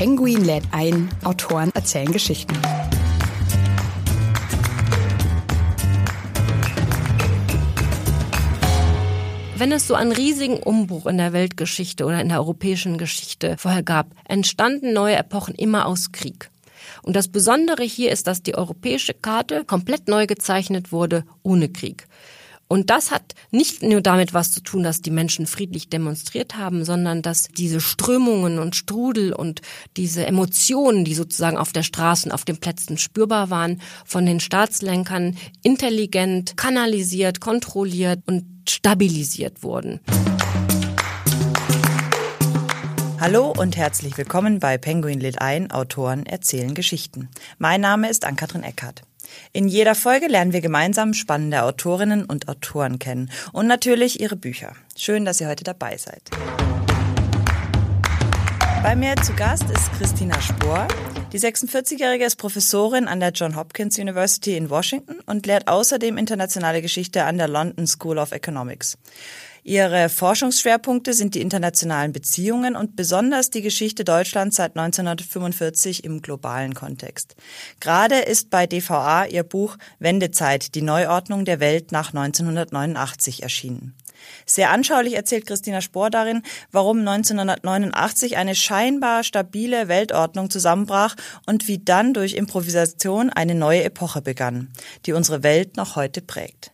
[0.00, 2.54] Penguin lädt ein, Autoren erzählen Geschichten.
[9.58, 13.82] Wenn es so einen riesigen Umbruch in der Weltgeschichte oder in der europäischen Geschichte vorher
[13.82, 16.48] gab, entstanden neue Epochen immer aus Krieg.
[17.02, 22.06] Und das Besondere hier ist, dass die europäische Karte komplett neu gezeichnet wurde ohne Krieg.
[22.72, 26.84] Und das hat nicht nur damit was zu tun, dass die Menschen friedlich demonstriert haben,
[26.84, 29.60] sondern dass diese Strömungen und Strudel und
[29.96, 34.38] diese Emotionen, die sozusagen auf der Straße und auf den Plätzen spürbar waren, von den
[34.38, 39.98] Staatslenkern intelligent, kanalisiert, kontrolliert und stabilisiert wurden.
[43.18, 47.30] Hallo und herzlich willkommen bei Penguin lädt ein, Autoren erzählen Geschichten.
[47.58, 49.02] Mein Name ist Ann-Kathrin Eckhardt.
[49.52, 54.74] In jeder Folge lernen wir gemeinsam spannende Autorinnen und Autoren kennen und natürlich ihre Bücher.
[54.96, 56.30] Schön, dass ihr heute dabei seid.
[58.82, 60.88] Bei mir zu Gast ist Christina Spohr.
[61.32, 66.80] Die 46-Jährige ist Professorin an der John Hopkins University in Washington und lehrt außerdem internationale
[66.80, 68.96] Geschichte an der London School of Economics.
[69.62, 76.74] Ihre Forschungsschwerpunkte sind die internationalen Beziehungen und besonders die Geschichte Deutschlands seit 1945 im globalen
[76.74, 77.36] Kontext.
[77.78, 83.94] Gerade ist bei DVA ihr Buch Wendezeit, die Neuordnung der Welt nach 1989 erschienen.
[84.46, 86.42] Sehr anschaulich erzählt Christina Spohr darin,
[86.72, 91.16] warum 1989 eine scheinbar stabile Weltordnung zusammenbrach
[91.46, 94.72] und wie dann durch Improvisation eine neue Epoche begann,
[95.06, 96.72] die unsere Welt noch heute prägt.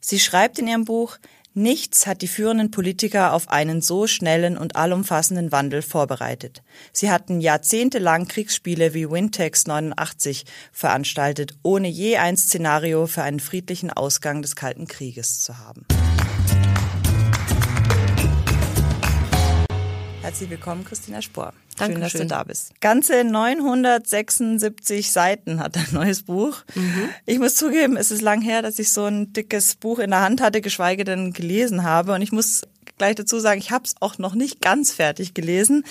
[0.00, 1.18] Sie schreibt in ihrem Buch,
[1.54, 6.62] Nichts hat die führenden Politiker auf einen so schnellen und allumfassenden Wandel vorbereitet.
[6.92, 13.90] Sie hatten jahrzehntelang Kriegsspiele wie Wintex 89 veranstaltet, ohne je ein Szenario für einen friedlichen
[13.90, 15.86] Ausgang des Kalten Krieges zu haben.
[20.22, 21.52] Herzlich willkommen, Christina Spohr.
[21.86, 22.72] Schön, dass du da bist.
[22.80, 26.58] Ganze 976 Seiten hat ein neues Buch.
[26.74, 27.08] Mhm.
[27.26, 30.20] Ich muss zugeben, es ist lang her, dass ich so ein dickes Buch in der
[30.20, 32.14] Hand hatte, geschweige denn gelesen habe.
[32.14, 32.62] Und ich muss
[32.98, 35.84] gleich dazu sagen, ich habe es auch noch nicht ganz fertig gelesen.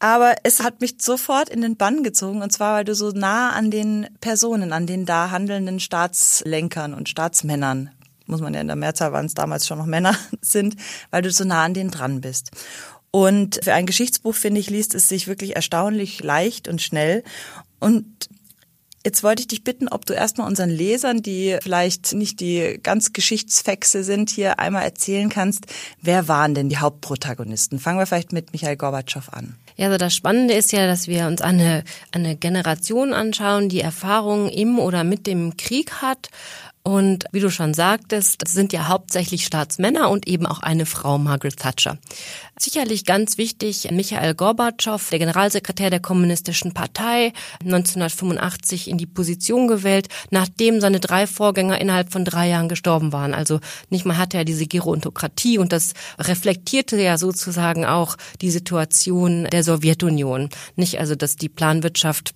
[0.00, 3.50] Aber es hat mich sofort in den Bann gezogen, und zwar, weil du so nah
[3.50, 7.90] an den Personen, an den da handelnden Staatslenkern und Staatsmännern
[8.26, 10.76] muss man ja in der Mehrzahl waren es damals schon noch Männer sind,
[11.10, 12.50] weil du so nah an denen dran bist.
[13.14, 17.22] Und für ein Geschichtsbuch, finde ich, liest es sich wirklich erstaunlich leicht und schnell.
[17.78, 18.28] Und
[19.06, 23.12] Jetzt wollte ich dich bitten, ob du erstmal unseren Lesern, die vielleicht nicht die ganz
[23.12, 25.66] Geschichtsfexe sind, hier einmal erzählen kannst,
[26.00, 27.78] wer waren denn die Hauptprotagonisten?
[27.78, 29.56] Fangen wir vielleicht mit Michael Gorbatschow an.
[29.76, 34.48] Ja, also das Spannende ist ja, dass wir uns eine, eine Generation anschauen, die Erfahrungen
[34.48, 36.30] im oder mit dem Krieg hat
[36.86, 41.56] und wie du schon sagtest, sind ja hauptsächlich Staatsmänner und eben auch eine Frau, Margaret
[41.56, 41.96] Thatcher.
[42.58, 47.32] Sicherlich ganz wichtig, Michael Gorbatschow, der Generalsekretär der Kommunistischen Partei,
[47.64, 53.32] 1985 in die Position gewählt, nachdem seine drei Vorgänger innerhalb von drei Jahren gestorben waren.
[53.32, 59.44] Also nicht mal hatte er diese Gerontokratie und das reflektierte ja sozusagen auch die Situation
[59.44, 60.50] der Sowjetunion.
[60.76, 62.34] Nicht also, dass die Planwirtschaft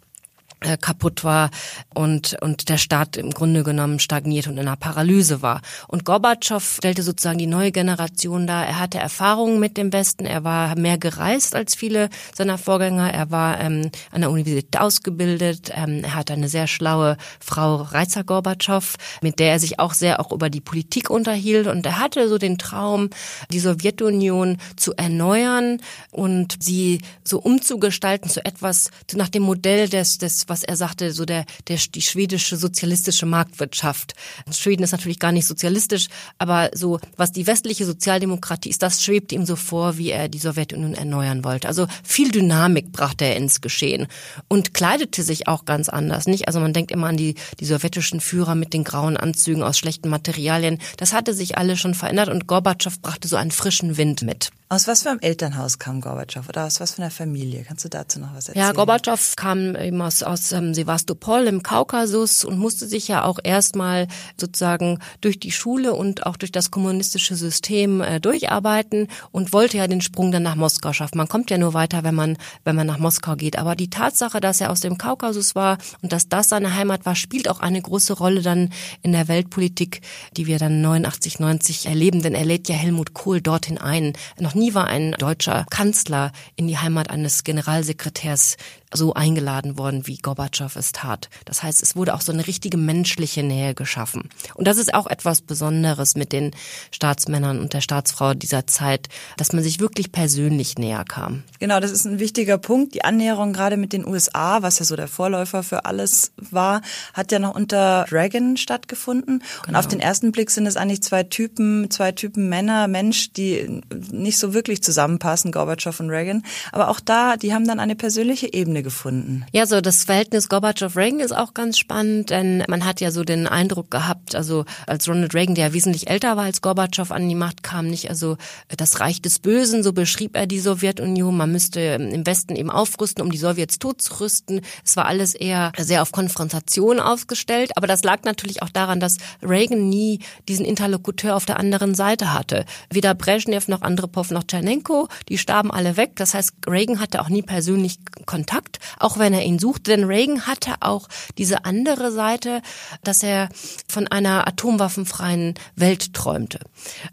[0.60, 1.50] kaputt war
[1.94, 5.60] und, und der Staat im Grunde genommen stagniert und in einer Paralyse war.
[5.86, 8.66] Und Gorbatschow stellte sozusagen die neue Generation dar.
[8.66, 13.30] Er hatte Erfahrungen mit dem Westen, er war mehr gereist als viele seiner Vorgänger, er
[13.30, 18.96] war ähm, an der Universität ausgebildet, ähm, er hatte eine sehr schlaue Frau Reizer Gorbatschow,
[19.22, 22.38] mit der er sich auch sehr auch über die Politik unterhielt und er hatte so
[22.38, 23.10] den Traum,
[23.50, 30.47] die Sowjetunion zu erneuern und sie so umzugestalten zu etwas nach dem Modell des, des
[30.48, 34.14] was er sagte, so der, der, die schwedische sozialistische Marktwirtschaft.
[34.50, 36.08] Schweden ist natürlich gar nicht sozialistisch,
[36.38, 40.38] aber so, was die westliche Sozialdemokratie ist, das schwebt ihm so vor, wie er die
[40.38, 41.68] Sowjetunion erneuern wollte.
[41.68, 44.06] Also viel Dynamik brachte er ins Geschehen
[44.48, 46.46] und kleidete sich auch ganz anders, nicht?
[46.48, 50.08] Also man denkt immer an die, die sowjetischen Führer mit den grauen Anzügen aus schlechten
[50.08, 50.78] Materialien.
[50.96, 54.50] Das hatte sich alles schon verändert und Gorbatschow brachte so einen frischen Wind mit.
[54.70, 57.64] Aus was für einem Elternhaus kam Gorbatschow oder aus was für einer Familie?
[57.66, 58.66] Kannst du dazu noch was erzählen?
[58.66, 63.24] Ja, Gorbatschow kam eben aus, aus aus ähm, Sevastopol im Kaukasus und musste sich ja
[63.24, 64.06] auch erstmal
[64.36, 69.86] sozusagen durch die Schule und auch durch das kommunistische System äh, durcharbeiten und wollte ja
[69.86, 71.18] den Sprung dann nach Moskau schaffen.
[71.18, 73.58] Man kommt ja nur weiter, wenn man, wenn man nach Moskau geht.
[73.58, 77.16] Aber die Tatsache, dass er aus dem Kaukasus war und dass das seine Heimat war,
[77.16, 78.70] spielt auch eine große Rolle dann
[79.02, 80.02] in der Weltpolitik,
[80.36, 82.22] die wir dann 89, 90 erleben.
[82.22, 84.12] Denn er lädt ja Helmut Kohl dorthin ein.
[84.38, 88.56] Noch nie war ein deutscher Kanzler in die Heimat eines Generalsekretärs
[88.92, 91.28] so eingeladen worden, wie Gorbatschow es tat.
[91.44, 94.30] Das heißt, es wurde auch so eine richtige menschliche Nähe geschaffen.
[94.54, 96.52] Und das ist auch etwas Besonderes mit den
[96.90, 101.42] Staatsmännern und der Staatsfrau dieser Zeit, dass man sich wirklich persönlich näher kam.
[101.58, 102.94] Genau, das ist ein wichtiger Punkt.
[102.94, 106.82] Die Annäherung gerade mit den USA, was ja so der Vorläufer für alles war,
[107.12, 109.42] hat ja noch unter Reagan stattgefunden.
[109.62, 109.68] Genau.
[109.68, 113.82] Und auf den ersten Blick sind es eigentlich zwei Typen, zwei Typen Männer, Mensch, die
[114.10, 116.42] nicht so wirklich zusammenpassen, Gorbatschow und Reagan.
[116.72, 119.44] Aber auch da, die haben dann eine persönliche Ebene Ebene gefunden.
[119.52, 123.46] Ja, so das Verhältnis Gorbatschow-Reagan ist auch ganz spannend, denn man hat ja so den
[123.46, 127.34] Eindruck gehabt, also als Ronald Reagan, der ja wesentlich älter war als Gorbatschow an die
[127.34, 128.36] Macht kam, nicht also
[128.76, 131.36] das Reich des Bösen, so beschrieb er die Sowjetunion.
[131.36, 134.60] Man müsste im Westen eben aufrüsten, um die Sowjets totzurüsten.
[134.84, 139.18] Es war alles eher sehr auf Konfrontation aufgestellt, aber das lag natürlich auch daran, dass
[139.42, 142.64] Reagan nie diesen Interlokuteur auf der anderen Seite hatte.
[142.90, 146.12] Weder Brezhnev noch Andropov noch Tschernenko, die starben alle weg.
[146.16, 149.86] Das heißt, Reagan hatte auch nie persönlich Kontakt Kontakt, auch wenn er ihn sucht.
[149.86, 152.62] Denn Reagan hatte auch diese andere Seite,
[153.02, 153.48] dass er
[153.88, 156.60] von einer atomwaffenfreien Welt träumte.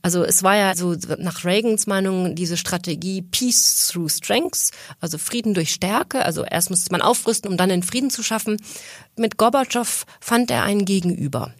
[0.01, 5.53] Also es war ja so nach Reagans Meinung diese Strategie Peace through Strengths, also Frieden
[5.53, 6.25] durch Stärke.
[6.25, 8.57] Also erst musste man aufrüsten, um dann den Frieden zu schaffen
[9.17, 11.53] mit Gorbatschow fand er ein Gegenüber.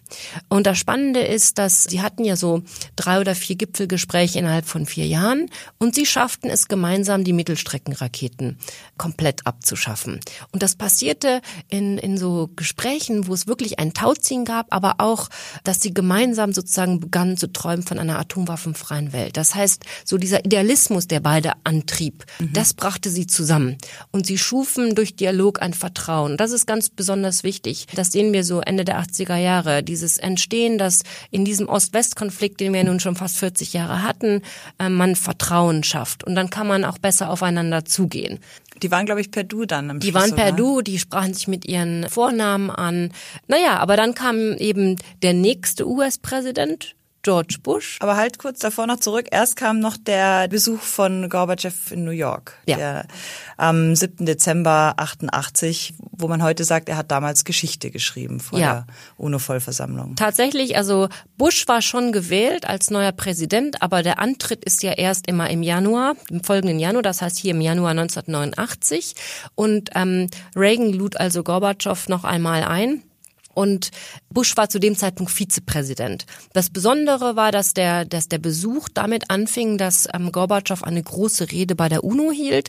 [0.48, 2.62] Und das Spannende ist, dass sie hatten ja so
[2.94, 8.58] drei oder vier Gipfelgespräche innerhalb von vier Jahren und sie schafften es gemeinsam, die Mittelstreckenraketen
[8.98, 10.20] komplett abzuschaffen.
[10.52, 15.28] Und das passierte in, in so Gesprächen, wo es wirklich ein Tauziehen gab, aber auch,
[15.64, 19.36] dass sie gemeinsam sozusagen begannen zu träumen von einer atomwaffenfreien Welt.
[19.36, 22.52] Das heißt, so dieser Idealismus, der beide antrieb, mhm.
[22.52, 23.78] das brachte sie zusammen.
[24.12, 26.36] Und sie schufen durch Dialog ein Vertrauen.
[26.36, 27.86] Das ist ganz besonders wichtig.
[27.94, 29.82] Das sehen wir so Ende der 80er Jahre.
[29.82, 34.42] Dieses Entstehen, dass in diesem Ost-West-Konflikt, den wir nun schon fast 40 Jahre hatten,
[34.78, 36.24] äh, man Vertrauen schafft.
[36.24, 38.40] Und dann kann man auch besser aufeinander zugehen.
[38.82, 40.56] Die waren, glaube ich, per Du dann am Die Schluss, waren per oder?
[40.56, 43.12] Du, die sprachen sich mit ihren Vornamen an.
[43.48, 46.94] Naja, aber dann kam eben der nächste US-Präsident,
[47.26, 47.98] George Bush.
[47.98, 49.26] Aber halt kurz davor noch zurück.
[49.32, 52.54] Erst kam noch der Besuch von Gorbatschow in New York.
[52.66, 52.76] Ja.
[52.76, 53.06] Der,
[53.56, 54.24] am 7.
[54.26, 58.72] Dezember 88, wo man heute sagt, er hat damals Geschichte geschrieben vor Ja.
[58.72, 58.86] der
[59.16, 60.14] UNO-Vollversammlung.
[60.14, 65.26] Tatsächlich, also Bush war schon gewählt als neuer Präsident, aber der Antritt ist ja erst
[65.26, 69.16] immer im Januar, im folgenden Januar, das heißt hier im Januar 1989.
[69.56, 73.02] Und ähm, Reagan lud also Gorbatschow noch einmal ein.
[73.56, 73.90] Und
[74.28, 76.26] Bush war zu dem Zeitpunkt Vizepräsident.
[76.52, 81.50] Das Besondere war, dass der, dass der Besuch damit anfing, dass ähm, Gorbatschow eine große
[81.50, 82.68] Rede bei der UNO hielt.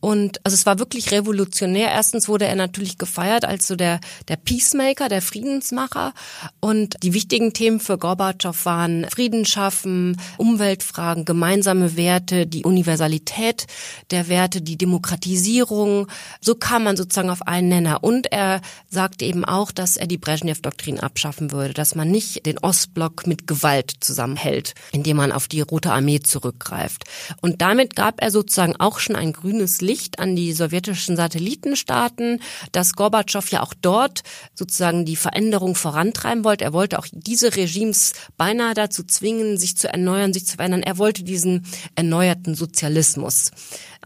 [0.00, 1.90] Und also es war wirklich revolutionär.
[1.90, 3.98] Erstens wurde er natürlich gefeiert als so der,
[4.28, 6.12] der Peacemaker, der Friedensmacher.
[6.60, 13.66] Und die wichtigen Themen für Gorbatschow waren Frieden schaffen, Umweltfragen, gemeinsame Werte, die Universalität
[14.10, 16.08] der Werte, die Demokratisierung.
[16.42, 18.04] So kam man sozusagen auf einen Nenner.
[18.04, 18.60] Und er
[18.90, 23.46] sagte eben auch, dass er die Brezhnev-Doktrin abschaffen würde, dass man nicht den Ostblock mit
[23.46, 27.04] Gewalt zusammenhält, indem man auf die Rote Armee zurückgreift.
[27.40, 32.40] Und damit gab er sozusagen auch schon ein grünes Licht an die sowjetischen Satellitenstaaten,
[32.72, 34.22] dass Gorbatschow ja auch dort
[34.54, 36.64] sozusagen die Veränderung vorantreiben wollte.
[36.64, 40.82] Er wollte auch diese Regimes beinahe dazu zwingen, sich zu erneuern, sich zu verändern.
[40.82, 41.64] Er wollte diesen
[41.94, 43.52] erneuerten Sozialismus.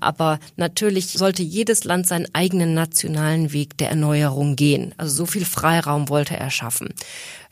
[0.00, 4.94] Aber natürlich sollte jedes Land seinen eigenen nationalen Weg der Erneuerung gehen.
[4.96, 6.94] Also so viel Freiraum wollte er schaffen.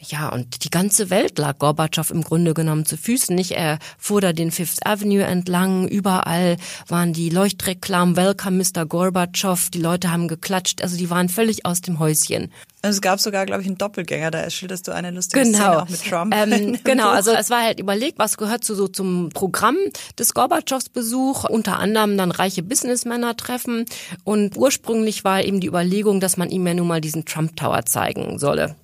[0.00, 3.34] Ja, und die ganze Welt lag Gorbatschow im Grunde genommen zu Füßen.
[3.34, 5.88] Nicht, er fuhr da den Fifth Avenue entlang.
[5.88, 8.86] Überall waren die Leuchtreklamen Welcome Mr.
[8.86, 9.70] Gorbatschow.
[9.70, 10.82] Die Leute haben geklatscht.
[10.82, 12.52] Also die waren völlig aus dem Häuschen.
[12.84, 14.30] Und es gab sogar, glaube ich, einen Doppelgänger.
[14.30, 15.58] Da schilderst du eine lustige Genau.
[15.58, 16.32] Szene auch mit Trump.
[16.32, 19.76] Ähm, genau, also es war halt überlegt, was gehört so, so zum Programm
[20.16, 21.42] des Gorbatschows Besuch.
[21.42, 23.84] Unter anderem dann reiche Businessmänner treffen.
[24.22, 27.84] Und ursprünglich war eben die Überlegung, dass man ihm ja nun mal diesen Trump Tower
[27.84, 28.76] zeigen solle.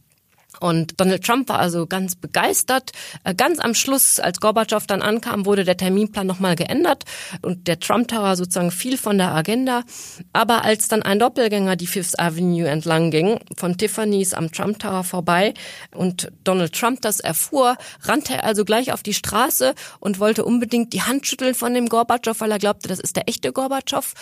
[0.61, 2.92] Und Donald Trump war also ganz begeistert.
[3.25, 7.04] Äh, ganz am Schluss, als Gorbatschow dann ankam, wurde der Terminplan nochmal geändert
[7.42, 9.82] und der Trump Tower sozusagen fiel von der Agenda.
[10.32, 15.04] Aber als dann ein Doppelgänger die Fifth Avenue entlang ging, von Tiffany's am Trump Tower
[15.04, 15.54] vorbei
[15.94, 20.92] und Donald Trump das erfuhr, rannte er also gleich auf die Straße und wollte unbedingt
[20.92, 24.14] die Hand schütteln von dem Gorbatschow, weil er glaubte, das ist der echte Gorbatschow.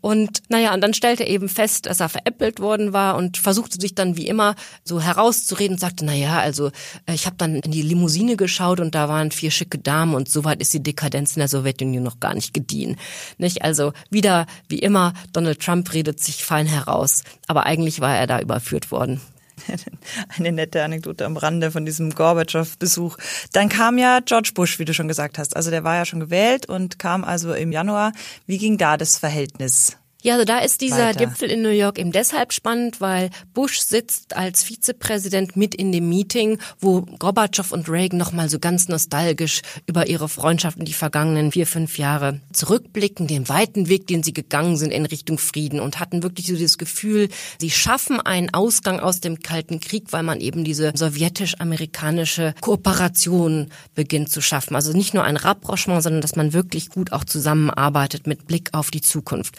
[0.00, 3.80] Und naja, und dann stellte er eben fest, dass er veräppelt worden war und versuchte
[3.80, 4.54] sich dann wie immer
[4.84, 6.68] so herauszureden und sagte, na ja, also
[7.06, 10.28] äh, ich habe dann in die Limousine geschaut und da waren vier schicke Damen und
[10.28, 12.96] soweit ist die Dekadenz in der Sowjetunion noch gar nicht gediehen.
[13.38, 13.62] Nicht?
[13.62, 18.40] Also wieder wie immer, Donald Trump redet sich fein heraus, aber eigentlich war er da
[18.40, 19.20] überführt worden.
[20.36, 23.16] Eine nette Anekdote am Rande von diesem Gorbatschow-Besuch.
[23.52, 25.56] Dann kam ja George Bush, wie du schon gesagt hast.
[25.56, 28.12] Also der war ja schon gewählt und kam also im Januar.
[28.46, 29.96] Wie ging da das Verhältnis?
[30.24, 31.26] Ja, also da ist dieser weiter.
[31.26, 36.08] Gipfel in New York eben deshalb spannend, weil Bush sitzt als Vizepräsident mit in dem
[36.08, 41.52] Meeting, wo Gorbatschow und Reagan nochmal so ganz nostalgisch über ihre Freundschaft in die vergangenen
[41.52, 46.00] vier, fünf Jahre zurückblicken, den weiten Weg, den sie gegangen sind in Richtung Frieden und
[46.00, 47.28] hatten wirklich so das Gefühl,
[47.60, 54.30] sie schaffen einen Ausgang aus dem Kalten Krieg, weil man eben diese sowjetisch-amerikanische Kooperation beginnt
[54.32, 54.74] zu schaffen.
[54.74, 58.90] Also nicht nur ein Rapprochement, sondern dass man wirklich gut auch zusammenarbeitet mit Blick auf
[58.90, 59.54] die Zukunft.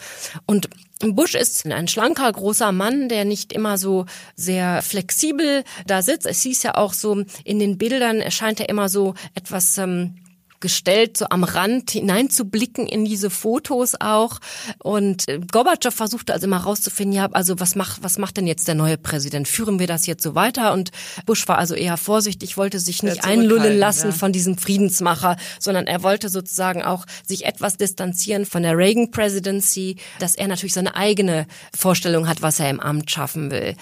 [0.50, 6.26] Und Bush ist ein schlanker, großer Mann, der nicht immer so sehr flexibel da sitzt.
[6.26, 10.16] Es hieß ja auch so, in den Bildern erscheint er immer so etwas ähm,
[10.60, 14.38] gestellt, so am Rand hineinzublicken in diese Fotos auch.
[14.78, 18.68] Und äh, Gorbatschow versuchte also immer rauszufinden, ja, also was macht, was macht denn jetzt
[18.68, 19.48] der neue Präsident?
[19.48, 20.72] Führen wir das jetzt so weiter?
[20.72, 20.90] Und
[21.26, 24.12] Bush war also eher vorsichtig, wollte sich nicht einlullen lassen ja.
[24.12, 29.96] von diesem Friedensmacher, sondern er wollte sozusagen auch sich etwas distanzieren von der Reagan Presidency,
[30.18, 33.74] dass er natürlich seine eigene Vorstellung hat, was er im Amt schaffen will.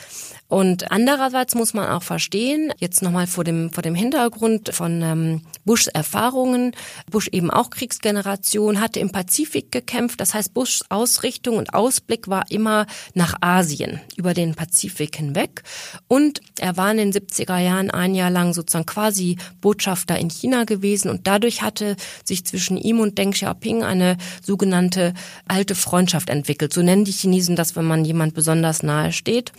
[0.48, 5.42] Und andererseits muss man auch verstehen, jetzt nochmal vor dem, vor dem Hintergrund von ähm,
[5.66, 6.72] Bushs Erfahrungen,
[7.10, 10.20] Bush eben auch Kriegsgeneration, hatte im Pazifik gekämpft.
[10.20, 15.62] Das heißt, Bushs Ausrichtung und Ausblick war immer nach Asien, über den Pazifik hinweg.
[16.08, 20.64] Und er war in den 70er Jahren ein Jahr lang sozusagen quasi Botschafter in China
[20.64, 21.10] gewesen.
[21.10, 25.12] Und dadurch hatte sich zwischen ihm und Deng Xiaoping eine sogenannte
[25.46, 26.72] alte Freundschaft entwickelt.
[26.72, 29.52] So nennen die Chinesen das, wenn man jemand besonders nahe steht.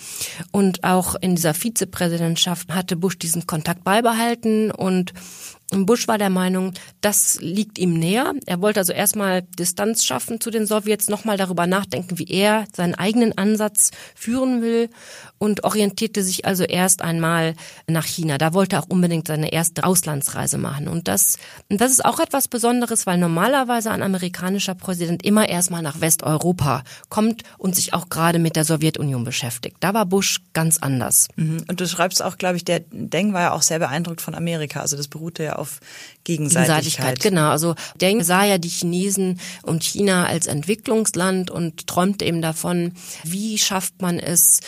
[0.51, 5.13] Und auch in dieser Vizepräsidentschaft hatte Bush diesen Kontakt beibehalten und
[5.71, 8.33] Bush war der Meinung, das liegt ihm näher.
[8.47, 12.95] Er wollte also erstmal Distanz schaffen zu den Sowjets, nochmal darüber nachdenken, wie er seinen
[12.95, 14.89] eigenen Ansatz führen will
[15.39, 17.55] und orientierte sich also erst einmal
[17.87, 18.37] nach China.
[18.37, 20.87] Da wollte er auch unbedingt seine erste Auslandsreise machen.
[20.87, 21.37] Und das,
[21.69, 27.43] das ist auch etwas Besonderes, weil normalerweise ein amerikanischer Präsident immer erstmal nach Westeuropa kommt
[27.57, 29.77] und sich auch gerade mit der Sowjetunion beschäftigt.
[29.79, 31.27] Da war Bush ganz anders.
[31.35, 31.63] Mhm.
[31.67, 34.81] Und du schreibst auch, glaube ich, der Deng war ja auch sehr beeindruckt von Amerika.
[34.81, 35.79] Also das beruhte ja auf
[36.23, 36.59] Gegenseitigkeit.
[36.69, 37.19] Gegenseitigkeit.
[37.21, 42.93] Genau, also Deng sah ja die Chinesen und China als Entwicklungsland und träumte eben davon,
[43.23, 44.59] wie schafft man es,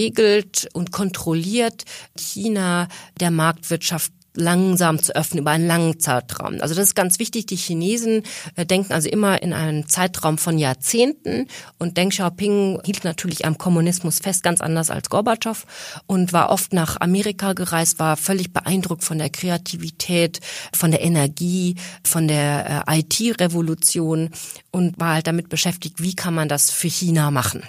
[0.00, 1.84] geregelt und kontrolliert
[2.16, 2.88] China
[3.20, 6.58] der Marktwirtschaft langsam zu öffnen über einen langen Zeitraum.
[6.60, 7.46] Also das ist ganz wichtig.
[7.46, 8.22] Die Chinesen
[8.54, 13.58] äh, denken also immer in einem Zeitraum von Jahrzehnten und Deng Xiaoping hielt natürlich am
[13.58, 15.66] Kommunismus fest, ganz anders als Gorbatschow
[16.06, 20.38] und war oft nach Amerika gereist, war völlig beeindruckt von der Kreativität,
[20.72, 24.30] von der Energie, von der äh, IT-Revolution
[24.70, 27.64] und war halt damit beschäftigt, wie kann man das für China machen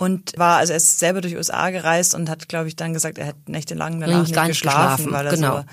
[0.00, 3.18] und war, also er ist selber durch USA gereist und hat, glaube ich, dann gesagt,
[3.18, 5.56] er hat nächtelang danach nicht, nicht geschlafen, geschlafen, weil er genau.
[5.58, 5.64] so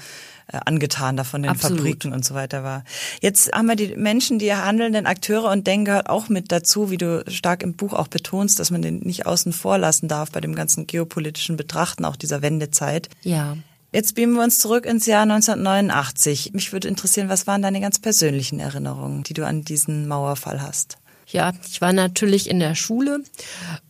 [0.51, 1.77] äh, angetan davon den Absolut.
[1.77, 2.83] Fabriken und so weiter war.
[3.21, 6.97] Jetzt haben wir die Menschen, die handelnden Akteure und denken gehört auch mit dazu, wie
[6.97, 10.41] du stark im Buch auch betonst, dass man den nicht außen vor lassen darf bei
[10.41, 13.07] dem ganzen geopolitischen Betrachten auch dieser Wendezeit.
[13.21, 13.55] Ja.
[13.93, 16.51] Jetzt beamen wir uns zurück ins Jahr 1989.
[16.53, 20.97] Mich würde interessieren, was waren deine ganz persönlichen Erinnerungen, die du an diesen Mauerfall hast?
[21.29, 23.21] Ja, ich war natürlich in der Schule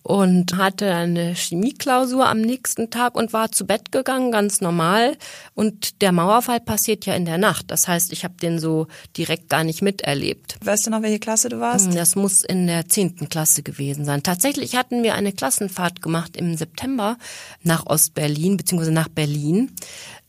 [0.02, 5.18] und hatte eine Chemieklausur am nächsten Tag und war zu Bett gegangen, ganz normal.
[5.54, 7.70] Und der Mauerfall passiert ja in der Nacht.
[7.70, 10.58] Das heißt, ich habe den so direkt gar nicht miterlebt.
[10.64, 11.94] Weißt du noch, welche Klasse du warst?
[11.94, 14.24] Das muss in der zehnten Klasse gewesen sein.
[14.24, 17.18] Tatsächlich hatten wir eine Klassenfahrt gemacht im September
[17.62, 19.74] nach Ostberlin, beziehungsweise nach Berlin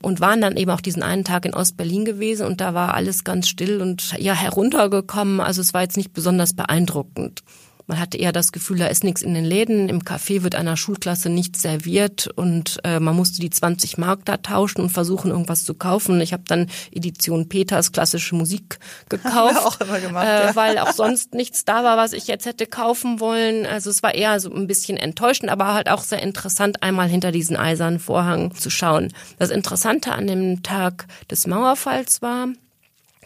[0.03, 3.25] und waren dann eben auch diesen einen Tag in Ostberlin gewesen und da war alles
[3.25, 5.41] ganz still und ja heruntergekommen.
[5.41, 7.43] Also es war jetzt nicht besonders beeindruckend.
[7.89, 9.89] Man hatte eher das Gefühl, da ist nichts in den Läden.
[9.89, 14.37] Im Café wird einer Schulklasse nichts serviert und äh, man musste die 20 Mark da
[14.37, 16.21] tauschen und versuchen, irgendwas zu kaufen.
[16.21, 18.79] Ich habe dann Edition Peters klassische Musik
[19.09, 20.55] gekauft, auch gemacht, äh, ja.
[20.55, 23.65] weil auch sonst nichts da war, was ich jetzt hätte kaufen wollen.
[23.65, 27.33] Also es war eher so ein bisschen enttäuschend, aber halt auch sehr interessant, einmal hinter
[27.33, 29.15] diesen eisernen Vorhang zu schauen.
[29.39, 32.49] Das Interessante an dem Tag des Mauerfalls war,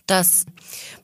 [0.07, 0.47] dass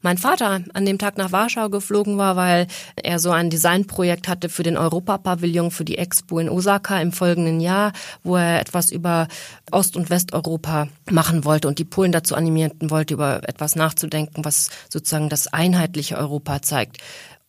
[0.03, 4.49] mein Vater an dem Tag nach Warschau geflogen war, weil er so ein Designprojekt hatte
[4.49, 9.29] für den Europapavillon für die Expo in Osaka im folgenden Jahr, wo er etwas über
[9.71, 14.71] Ost- und Westeuropa machen wollte und die Polen dazu animieren wollte, über etwas nachzudenken, was
[14.89, 16.99] sozusagen das einheitliche Europa zeigt.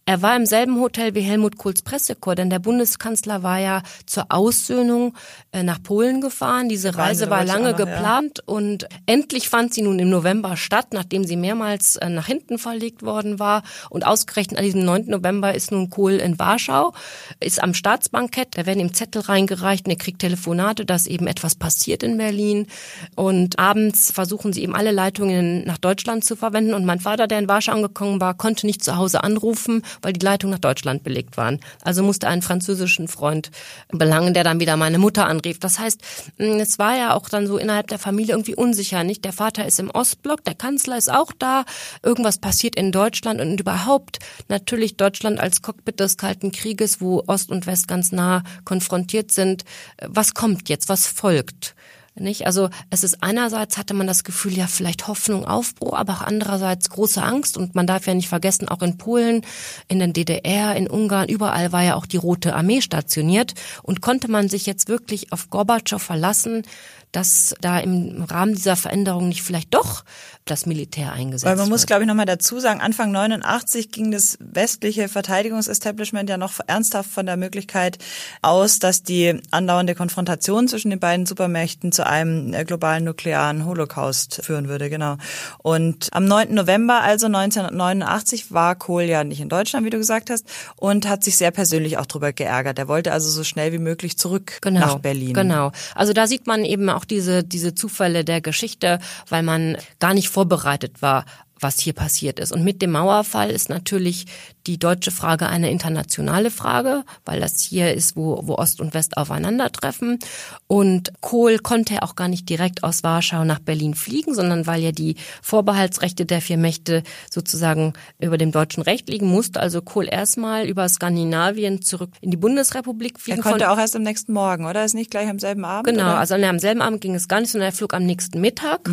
[0.09, 4.25] Er war im selben Hotel wie Helmut Kohls Pressekorps, denn der Bundeskanzler war ja zur
[4.29, 5.13] Aussöhnung
[5.51, 6.67] äh, nach Polen gefahren.
[6.67, 11.35] Diese Reise war lange geplant und endlich fand sie nun im November statt, nachdem sie
[11.35, 13.61] mehrmals äh, nach hinten verlegt worden war.
[13.91, 15.05] Und ausgerechnet an diesem 9.
[15.09, 16.91] November ist nun Kohl in Warschau,
[17.39, 21.53] ist am Staatsbankett, da werden ihm Zettel reingereicht und er kriegt Telefonate, dass eben etwas
[21.53, 22.65] passiert in Berlin.
[23.13, 26.73] Und abends versuchen sie eben alle Leitungen nach Deutschland zu verwenden.
[26.73, 30.25] Und mein Vater, der in Warschau angekommen war, konnte nicht zu Hause anrufen, weil die
[30.25, 31.60] Leitungen nach Deutschland belegt waren.
[31.82, 33.51] Also musste einen französischen Freund
[33.89, 35.60] belangen, der dann wieder meine Mutter anrief.
[35.60, 36.01] Das heißt,
[36.38, 39.25] mh, es war ja auch dann so innerhalb der Familie irgendwie unsicher, nicht?
[39.25, 41.65] Der Vater ist im Ostblock, der Kanzler ist auch da,
[42.03, 47.50] irgendwas passiert in Deutschland und überhaupt natürlich Deutschland als Cockpit des Kalten Krieges, wo Ost
[47.50, 49.63] und West ganz nah konfrontiert sind.
[50.06, 50.89] Was kommt jetzt?
[50.89, 51.75] Was folgt?
[52.19, 52.45] Nicht?
[52.45, 56.89] Also es ist einerseits hatte man das Gefühl, ja vielleicht Hoffnung, Aufbruch, aber auch andererseits
[56.89, 59.41] große Angst und man darf ja nicht vergessen, auch in Polen,
[59.88, 64.29] in der DDR, in Ungarn, überall war ja auch die Rote Armee stationiert und konnte
[64.29, 66.63] man sich jetzt wirklich auf Gorbatschow verlassen,
[67.11, 70.03] dass da im Rahmen dieser Veränderung nicht vielleicht doch
[70.45, 71.87] das Militär eingesetzt Weil man muss, wird.
[71.87, 77.25] glaube ich, nochmal dazu sagen, Anfang 89 ging das westliche Verteidigungsestablishment ja noch ernsthaft von
[77.25, 77.97] der Möglichkeit
[78.41, 84.41] aus, dass die andauernde Konfrontation zwischen den beiden Supermächten zu einem äh, globalen nuklearen Holocaust
[84.43, 85.17] führen würde, genau.
[85.59, 86.53] Und am 9.
[86.53, 91.23] November, also 1989, war Kohl ja nicht in Deutschland, wie du gesagt hast, und hat
[91.23, 92.79] sich sehr persönlich auch drüber geärgert.
[92.79, 95.33] Er wollte also so schnell wie möglich zurück genau, nach Berlin.
[95.33, 95.71] Genau.
[95.95, 100.29] Also da sieht man eben auch diese, diese Zufälle der Geschichte, weil man gar nicht
[100.29, 101.25] vorbereitet war
[101.59, 102.51] was hier passiert ist.
[102.51, 104.25] Und mit dem Mauerfall ist natürlich
[104.67, 109.17] die deutsche Frage eine internationale Frage, weil das hier ist, wo, wo Ost und West
[109.17, 110.19] aufeinandertreffen.
[110.67, 114.91] Und Kohl konnte auch gar nicht direkt aus Warschau nach Berlin fliegen, sondern weil ja
[114.91, 120.65] die Vorbehaltsrechte der vier Mächte sozusagen über dem deutschen Recht liegen, musste also Kohl erstmal
[120.67, 123.41] über Skandinavien zurück in die Bundesrepublik Er fliegen.
[123.41, 124.85] konnte von- auch erst am nächsten Morgen, oder?
[124.85, 125.87] Ist nicht gleich am selben Abend?
[125.87, 126.19] Genau, oder?
[126.19, 128.89] also am selben Abend ging es gar nicht, sondern er flog am nächsten Mittag.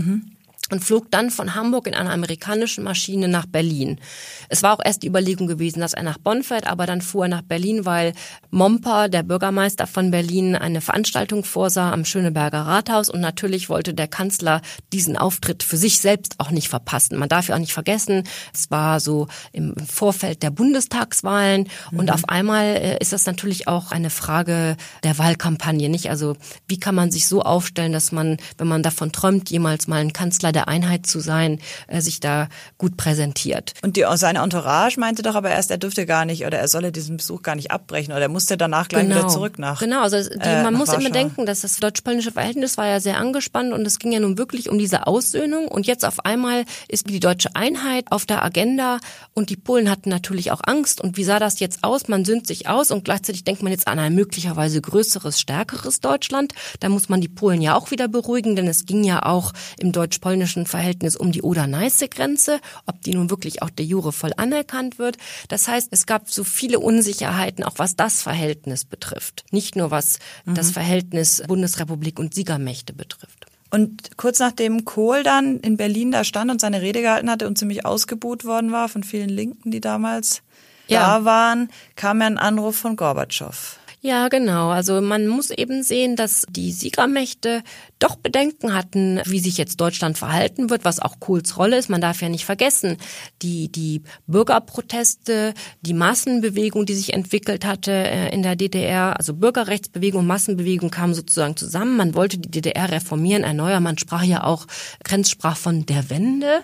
[0.71, 4.01] Und flog dann von Hamburg in einer amerikanischen Maschine nach Berlin.
[4.49, 7.27] Es war auch erst die Überlegung gewesen, dass er nach Bonn fährt, aber dann fuhr
[7.27, 8.15] er nach Berlin, weil
[8.51, 14.09] Momper, der Bürgermeister von Berlin, eine Veranstaltung vorsah am Schöneberger Rathaus und natürlich wollte der
[14.09, 14.61] Kanzler
[14.93, 17.17] diesen Auftritt für sich selbst auch nicht verpassen.
[17.17, 22.29] Man darf ja auch nicht vergessen, es war so im Vorfeld der Bundestagswahlen und auf
[22.29, 26.11] einmal äh, ist das natürlich auch eine Frage der Wahlkampagne, nicht?
[26.11, 30.01] Also wie kann man sich so aufstellen, dass man, wenn man davon träumt, jemals mal
[30.01, 33.75] ein Kanzler der Einheit zu sein, äh, sich da gut präsentiert.
[33.83, 36.91] Und die, seine Entourage meinte doch aber erst, er dürfte gar nicht oder er solle
[36.91, 39.79] diesen Besuch gar nicht abbrechen oder er musste danach gleich wieder zurück nach.
[39.79, 41.13] Genau, also die, äh, man muss immer Warschau.
[41.13, 44.69] denken, dass das deutsch-polnische Verhältnis war ja sehr angespannt und es ging ja nun wirklich
[44.69, 48.99] um diese Aussöhnung und jetzt auf einmal ist die deutsche Einheit auf der Agenda
[49.35, 52.09] und die Polen hatten natürlich auch Angst und wie sah das jetzt aus?
[52.09, 56.55] Man söhnt sich aus und gleichzeitig denkt man jetzt an ein möglicherweise größeres, stärkeres Deutschland.
[56.81, 59.93] Da muss man die Polen ja auch wieder beruhigen, denn es ging ja auch im
[59.93, 65.17] deutsch-polnischen Verhältnis um die Oder-Neiße-Grenze, ob die nun wirklich auch de jure voll anerkannt wird.
[65.49, 69.45] Das heißt, es gab so viele Unsicherheiten, auch was das Verhältnis betrifft.
[69.51, 73.47] Nicht nur was das Verhältnis Bundesrepublik und Siegermächte betrifft.
[73.71, 77.59] Und kurz nachdem Kohl dann in Berlin da stand und seine Rede gehalten hatte und
[77.59, 80.43] ziemlich ausgebuht worden war von vielen Linken, die damals
[80.87, 81.19] Ja.
[81.19, 83.79] da waren, kam ja ein Anruf von Gorbatschow.
[84.07, 84.69] Ja, genau.
[84.69, 87.65] Also man muss eben sehen, dass die Siegermächte
[87.99, 91.89] doch Bedenken hatten, wie sich jetzt Deutschland verhalten wird, was auch Kohls Rolle ist.
[91.89, 92.99] Man darf ja nicht vergessen,
[93.43, 100.25] die, die Bürgerproteste, die Massenbewegung, die sich entwickelt hatte äh, in der DDR, also Bürgerrechtsbewegung
[100.25, 101.97] Massenbewegung kamen sozusagen zusammen.
[101.97, 103.83] Man wollte die DDR reformieren, erneuern.
[103.83, 104.69] Man sprach ja auch,
[105.03, 106.63] Grenz sprach von der Wende.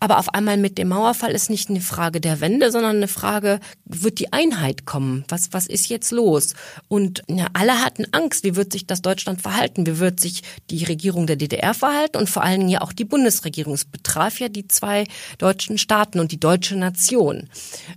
[0.00, 3.60] Aber auf einmal mit dem Mauerfall ist nicht eine Frage der Wende, sondern eine Frage,
[3.84, 5.24] wird die Einheit kommen?
[5.28, 6.54] Was, was ist jetzt los?
[6.86, 10.84] Und ja, alle hatten Angst, wie wird sich das Deutschland verhalten, wie wird sich die
[10.84, 13.74] Regierung der DDR verhalten und vor allen Dingen ja auch die Bundesregierung.
[13.74, 15.06] Es betraf ja die zwei
[15.38, 17.48] deutschen Staaten und die deutsche Nation.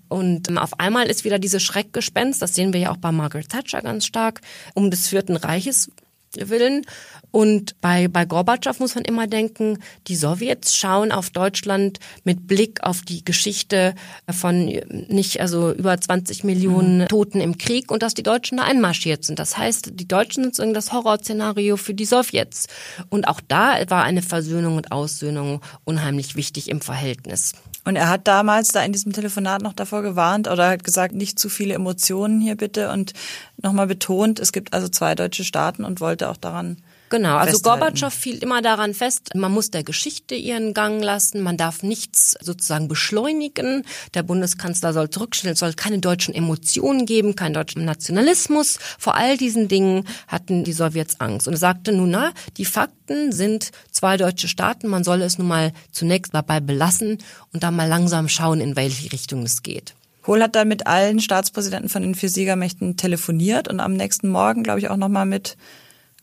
[0.09, 3.49] Und ähm, auf einmal ist wieder dieses Schreckgespenst, das sehen wir ja auch bei Margaret
[3.49, 4.41] Thatcher ganz stark,
[4.73, 5.91] um des Vierten Reiches
[6.35, 6.85] willen.
[7.31, 12.83] Und bei, bei Gorbatschow muss man immer denken, die Sowjets schauen auf Deutschland mit Blick
[12.83, 13.95] auf die Geschichte
[14.29, 14.65] von
[15.07, 17.07] nicht, also über 20 Millionen mhm.
[17.07, 19.39] Toten im Krieg und dass die Deutschen da einmarschiert sind.
[19.39, 22.67] Das heißt, die Deutschen sind das Horrorszenario für die Sowjets.
[23.09, 27.53] Und auch da war eine Versöhnung und Aussöhnung unheimlich wichtig im Verhältnis.
[27.83, 31.39] Und er hat damals da in diesem Telefonat noch davor gewarnt oder hat gesagt, nicht
[31.39, 33.13] zu viele Emotionen hier bitte und
[33.57, 36.77] nochmal betont, es gibt also zwei deutsche Staaten und wollte auch daran
[37.11, 41.57] Genau, also Gorbatschow fiel immer daran fest, man muss der Geschichte ihren Gang lassen, man
[41.57, 47.53] darf nichts sozusagen beschleunigen, der Bundeskanzler soll zurückstellen, es soll keine deutschen Emotionen geben, keinen
[47.53, 48.79] deutschen Nationalismus.
[48.97, 51.49] Vor all diesen Dingen hatten die Sowjets Angst.
[51.49, 55.49] Und er sagte nun, na, die Fakten sind zwei deutsche Staaten, man solle es nun
[55.49, 57.17] mal zunächst dabei belassen
[57.51, 59.95] und dann mal langsam schauen, in welche Richtung es geht.
[60.21, 64.63] Kohl hat dann mit allen Staatspräsidenten von den vier Siegermächten telefoniert und am nächsten Morgen,
[64.63, 65.57] glaube ich, auch nochmal mit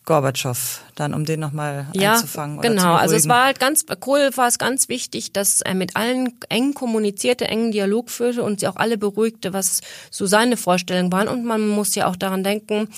[0.08, 2.58] Gorbatschow, dann um den nochmal ja, einzufangen.
[2.58, 5.96] Oder genau, also es war halt ganz, Kohl war es ganz wichtig, dass er mit
[5.96, 11.12] allen eng kommunizierte, engen Dialog führte und sie auch alle beruhigte, was so seine Vorstellungen
[11.12, 11.28] waren.
[11.28, 12.88] Und man muss ja auch daran denken,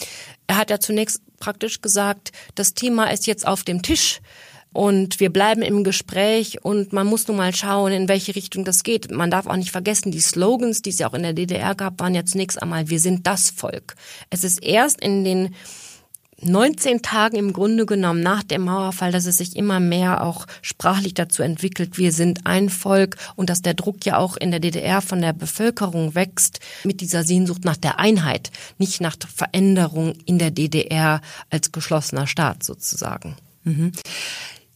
[0.47, 4.21] er hat ja zunächst praktisch gesagt, das Thema ist jetzt auf dem Tisch.
[4.73, 8.85] Und wir bleiben im Gespräch und man muss nun mal schauen, in welche Richtung das
[8.85, 9.11] geht.
[9.11, 11.99] Man darf auch nicht vergessen, die Slogans, die es ja auch in der DDR gab,
[11.99, 13.97] waren ja zunächst einmal, wir sind das Volk.
[14.31, 15.57] Es ist erst in den
[16.43, 21.15] 19 Tagen im Grunde genommen nach dem Mauerfall, dass es sich immer mehr auch sprachlich
[21.15, 25.03] dazu entwickelt, wir sind ein Volk und dass der Druck ja auch in der DDR
[25.03, 30.51] von der Bevölkerung wächst mit dieser Sehnsucht nach der Einheit, nicht nach Veränderung in der
[30.51, 33.37] DDR als geschlossener Staat sozusagen.
[33.65, 33.93] Mhm.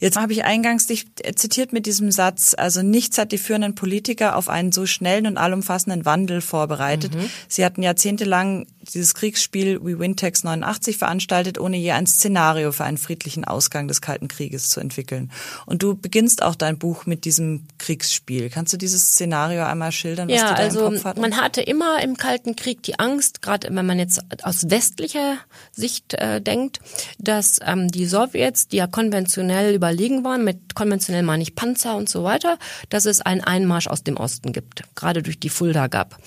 [0.04, 4.36] Jetzt habe ich eingangs dich zitiert mit diesem Satz, also nichts hat die führenden Politiker
[4.36, 7.14] auf einen so schnellen und allumfassenden Wandel vorbereitet.
[7.14, 7.30] Mhm.
[7.48, 12.84] Sie hatten jahrzehntelang dieses Kriegsspiel We Win Text 89 veranstaltet, ohne je ein Szenario für
[12.84, 15.30] einen friedlichen Ausgang des Kalten Krieges zu entwickeln.
[15.66, 18.50] Und du beginnst auch dein Buch mit diesem Kriegsspiel.
[18.50, 21.22] Kannst du dieses Szenario einmal schildern, was ja, du da also im Kopf hattest?
[21.22, 25.38] Man hatte immer im Kalten Krieg die Angst, gerade wenn man jetzt aus westlicher
[25.72, 26.80] Sicht äh, denkt,
[27.18, 32.08] dass ähm, die Sowjets, die ja konventionell überlegen waren, mit konventionell meine ich Panzer und
[32.08, 36.18] so weiter, dass es einen Einmarsch aus dem Osten gibt, gerade durch die Fulda gab.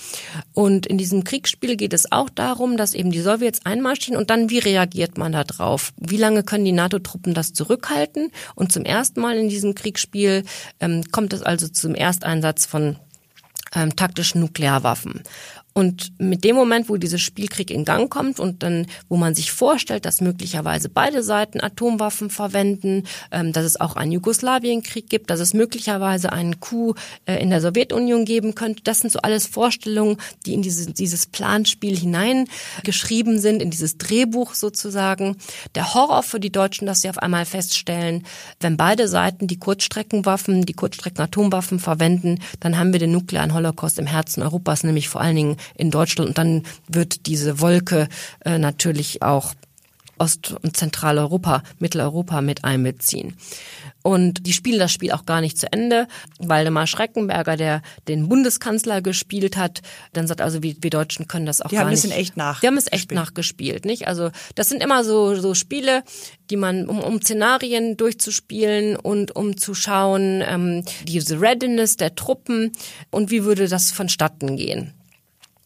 [0.54, 4.30] Und in diesem Kriegsspiel geht es auch darum, darum, dass eben die Sowjets einmarschieren und
[4.30, 5.92] dann, wie reagiert man da drauf?
[5.96, 8.32] Wie lange können die NATO-Truppen das zurückhalten?
[8.54, 10.44] Und zum ersten Mal in diesem Kriegsspiel
[10.80, 12.96] ähm, kommt es also zum Ersteinsatz von
[13.74, 15.22] ähm, taktischen Nuklearwaffen.
[15.78, 19.52] Und mit dem Moment, wo dieser Spielkrieg in Gang kommt und dann, wo man sich
[19.52, 25.38] vorstellt, dass möglicherweise beide Seiten Atomwaffen verwenden, ähm, dass es auch einen Jugoslawienkrieg gibt, dass
[25.38, 30.16] es möglicherweise einen Coup äh, in der Sowjetunion geben könnte, das sind so alles Vorstellungen,
[30.46, 35.36] die in dieses, dieses Planspiel hineingeschrieben sind, in dieses Drehbuch sozusagen.
[35.76, 38.26] Der Horror für die Deutschen, dass sie auf einmal feststellen,
[38.58, 44.06] wenn beide Seiten die Kurzstreckenwaffen, die Kurzstreckenatomwaffen verwenden, dann haben wir den nuklearen Holocaust im
[44.06, 46.28] Herzen Europas, nämlich vor allen Dingen in Deutschland.
[46.28, 48.08] Und dann wird diese Wolke
[48.44, 49.54] äh, natürlich auch
[50.18, 53.36] Ost- und Zentraleuropa, Mitteleuropa mit einbeziehen.
[54.02, 56.06] Und die spielen das Spiel auch gar nicht zu Ende.
[56.38, 59.80] Waldemar Schreckenberger, der den Bundeskanzler gespielt hat,
[60.12, 62.04] dann sagt also, wir, wir Deutschen können das auch die gar nicht.
[62.04, 62.60] Die haben es echt nach.
[62.60, 64.08] Die haben es echt nachgespielt, nicht?
[64.08, 66.04] Also das sind immer so so Spiele,
[66.50, 72.72] die man um, um Szenarien durchzuspielen und um zu schauen, ähm, diese Readiness der Truppen
[73.10, 74.94] und wie würde das vonstatten gehen.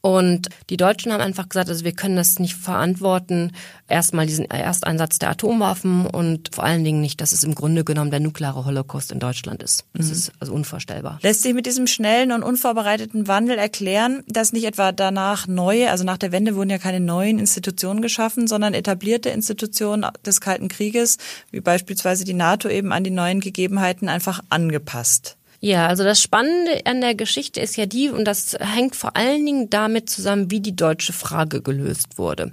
[0.03, 3.53] Und die Deutschen haben einfach gesagt, also wir können das nicht verantworten,
[3.87, 8.11] erstmal diesen Ersteinsatz der Atomwaffen und vor allen Dingen nicht, dass es im Grunde genommen
[8.11, 9.85] der nukleare Holocaust in Deutschland ist.
[9.95, 10.13] Das mhm.
[10.13, 11.21] ist also unvorstellbar.
[11.23, 16.03] Lässt sich mit diesem schnellen und unvorbereiteten Wandel erklären, dass nicht etwa danach neue, also
[16.03, 21.19] nach der Wende wurden ja keine neuen Institutionen geschaffen, sondern etablierte Institutionen des Kalten Krieges,
[21.53, 25.37] wie beispielsweise die NATO eben an die neuen Gegebenheiten einfach angepasst?
[25.65, 29.47] Ja, also das Spannende an der Geschichte ist ja die, und das hängt vor allen
[29.47, 32.51] Dingen damit zusammen, wie die deutsche Frage gelöst wurde.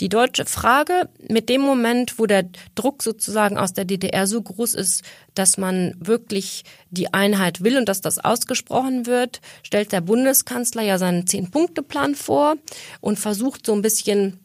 [0.00, 4.72] Die deutsche Frage, mit dem Moment, wo der Druck sozusagen aus der DDR so groß
[4.72, 10.80] ist, dass man wirklich die Einheit will und dass das ausgesprochen wird, stellt der Bundeskanzler
[10.80, 12.54] ja seinen Zehn-Punkte-Plan vor
[13.02, 14.40] und versucht so ein bisschen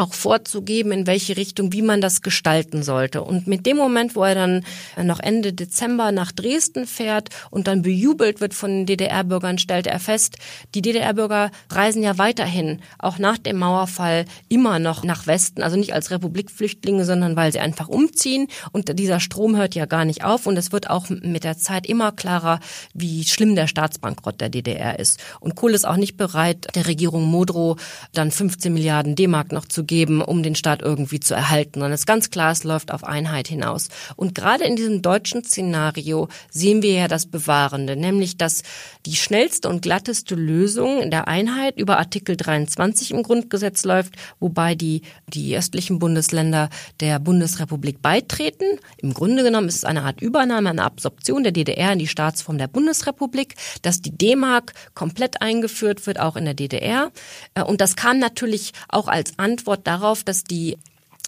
[0.00, 3.22] auch vorzugeben, in welche Richtung, wie man das gestalten sollte.
[3.22, 4.64] Und mit dem Moment, wo er dann
[5.00, 10.00] noch Ende Dezember nach Dresden fährt und dann bejubelt wird von den DDR-Bürgern, stellte er
[10.00, 10.38] fest,
[10.74, 15.92] die DDR-Bürger reisen ja weiterhin, auch nach dem Mauerfall, immer noch nach Westen, also nicht
[15.92, 18.48] als Republikflüchtlinge, sondern weil sie einfach umziehen.
[18.72, 20.46] Und dieser Strom hört ja gar nicht auf.
[20.46, 22.60] Und es wird auch mit der Zeit immer klarer,
[22.94, 25.20] wie schlimm der Staatsbankrott der DDR ist.
[25.40, 27.78] Und Kohl ist auch nicht bereit, der Regierung Modrow
[28.14, 31.82] dann 15 Milliarden D-Mark noch zu geben, um den Staat irgendwie zu erhalten.
[31.82, 33.88] Und es ist ganz klar, es läuft auf Einheit hinaus.
[34.14, 38.62] Und gerade in diesem deutschen Szenario sehen wir ja das Bewahrende, nämlich dass
[39.04, 44.76] die schnellste und glatteste Lösung in der Einheit über Artikel 23 im Grundgesetz läuft, wobei
[44.76, 48.78] die, die östlichen Bundesländer der Bundesrepublik beitreten.
[48.98, 52.58] Im Grunde genommen ist es eine Art Übernahme, eine Absorption der DDR in die Staatsform
[52.58, 57.10] der Bundesrepublik, dass die D-Mark komplett eingeführt wird, auch in der DDR.
[57.54, 60.76] Äh, und das kam natürlich auch als Antwort Antwort darauf, dass die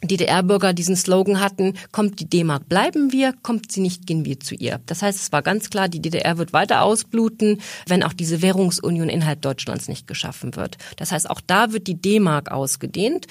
[0.04, 4.56] DDR-Bürger diesen Slogan hatten, kommt die D-Mark, bleiben wir, kommt sie nicht, gehen wir zu
[4.56, 4.80] ihr.
[4.86, 9.08] Das heißt, es war ganz klar, die DDR wird weiter ausbluten, wenn auch diese Währungsunion
[9.08, 10.76] innerhalb Deutschlands nicht geschaffen wird.
[10.96, 13.28] Das heißt, auch da wird die D-Mark ausgedehnt.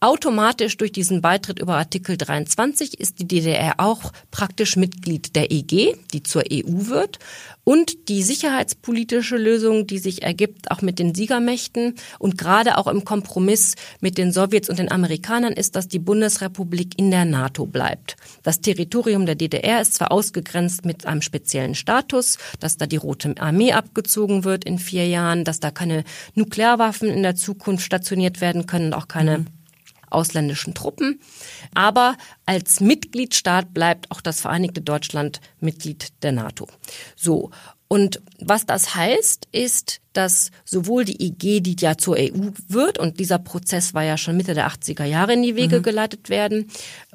[0.00, 5.94] Automatisch durch diesen Beitritt über Artikel 23 ist die DDR auch praktisch Mitglied der EG,
[6.12, 7.18] die zur EU wird.
[7.64, 13.06] Und die sicherheitspolitische Lösung, die sich ergibt, auch mit den Siegermächten und gerade auch im
[13.06, 18.16] Kompromiss mit den Sowjets und den Amerikanern, ist, dass die Bundesrepublik in der NATO bleibt.
[18.42, 23.34] Das Territorium der DDR ist zwar ausgegrenzt mit einem speziellen Status, dass da die Rote
[23.38, 26.04] Armee abgezogen wird in vier Jahren, dass da keine
[26.34, 29.55] Nuklearwaffen in der Zukunft stationiert werden können, auch keine mhm
[30.10, 31.20] ausländischen Truppen.
[31.74, 36.68] Aber als Mitgliedstaat bleibt auch das Vereinigte Deutschland Mitglied der NATO.
[37.14, 37.50] So.
[37.88, 43.20] Und was das heißt, ist, dass sowohl die IG, die ja zur EU wird, und
[43.20, 45.82] dieser Prozess war ja schon Mitte der 80er Jahre in die Wege mhm.
[45.82, 46.70] geleitet werden,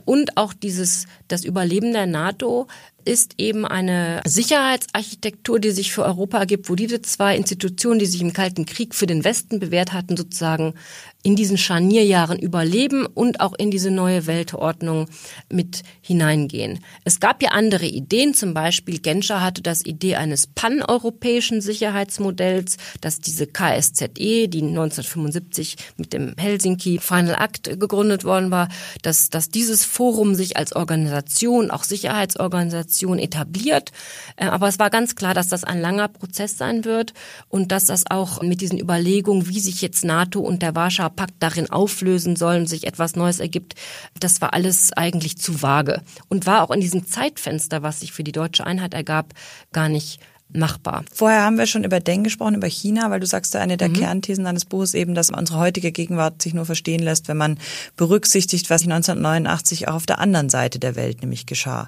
[0.05, 2.67] und auch dieses, das Überleben der NATO
[3.05, 8.21] ist eben eine Sicherheitsarchitektur, die sich für Europa ergibt, wo diese zwei Institutionen, die sich
[8.21, 10.75] im Kalten Krieg für den Westen bewährt hatten, sozusagen
[11.23, 15.07] in diesen Scharnierjahren überleben und auch in diese neue Weltordnung
[15.51, 16.79] mit hineingehen.
[17.03, 23.19] Es gab ja andere Ideen, zum Beispiel Genscher hatte das Idee eines paneuropäischen Sicherheitsmodells, dass
[23.19, 28.67] diese KSZE, die 1975 mit dem Helsinki Final Act gegründet worden war,
[29.01, 33.91] dass, dass dieses Forum sich als Organisation, auch Sicherheitsorganisation etabliert.
[34.36, 37.13] Äh, aber es war ganz klar, dass das ein langer Prozess sein wird
[37.49, 41.36] und dass das auch mit diesen Überlegungen, wie sich jetzt NATO und der Warschauer Pakt
[41.39, 43.75] darin auflösen sollen, sich etwas Neues ergibt,
[44.19, 48.23] das war alles eigentlich zu vage und war auch in diesem Zeitfenster, was sich für
[48.23, 49.34] die deutsche Einheit ergab,
[49.71, 50.19] gar nicht
[50.53, 51.03] machbar.
[51.13, 53.93] Vorher haben wir schon über Deng gesprochen, über China, weil du sagst, eine der mhm.
[53.93, 57.57] Kernthesen deines Buches eben, dass unsere heutige Gegenwart sich nur verstehen lässt, wenn man
[57.97, 61.87] berücksichtigt, was 1989 auch auf der anderen Seite der Welt nämlich geschah.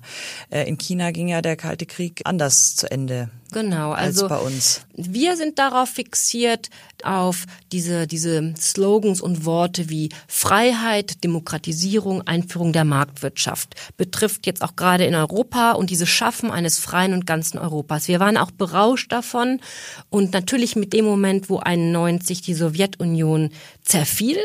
[0.49, 3.29] Äh, in China ging ja der Kalte Krieg anders zu Ende.
[3.53, 4.81] Genau, also bei uns.
[4.95, 6.69] wir sind darauf fixiert,
[7.03, 13.75] auf diese, diese Slogans und Worte wie Freiheit, Demokratisierung, Einführung der Marktwirtschaft.
[13.97, 18.07] Betrifft jetzt auch gerade in Europa und diese Schaffen eines freien und ganzen Europas.
[18.07, 19.59] Wir waren auch berauscht davon
[20.09, 23.49] und natürlich mit dem Moment, wo 91 die Sowjetunion
[23.83, 24.37] zerfiel,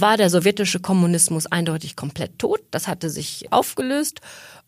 [0.00, 2.60] war der sowjetische Kommunismus eindeutig komplett tot.
[2.70, 4.20] Das hatte sich aufgelöst.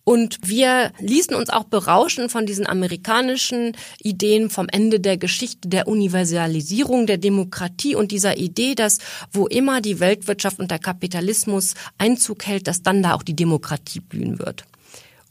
[0.04, 5.88] Und wir ließen uns auch berauschen von diesen amerikanischen Ideen vom Ende der Geschichte, der
[5.88, 8.98] Universalisierung der Demokratie und dieser Idee, dass
[9.32, 14.00] wo immer die Weltwirtschaft und der Kapitalismus Einzug hält, dass dann da auch die Demokratie
[14.00, 14.64] blühen wird.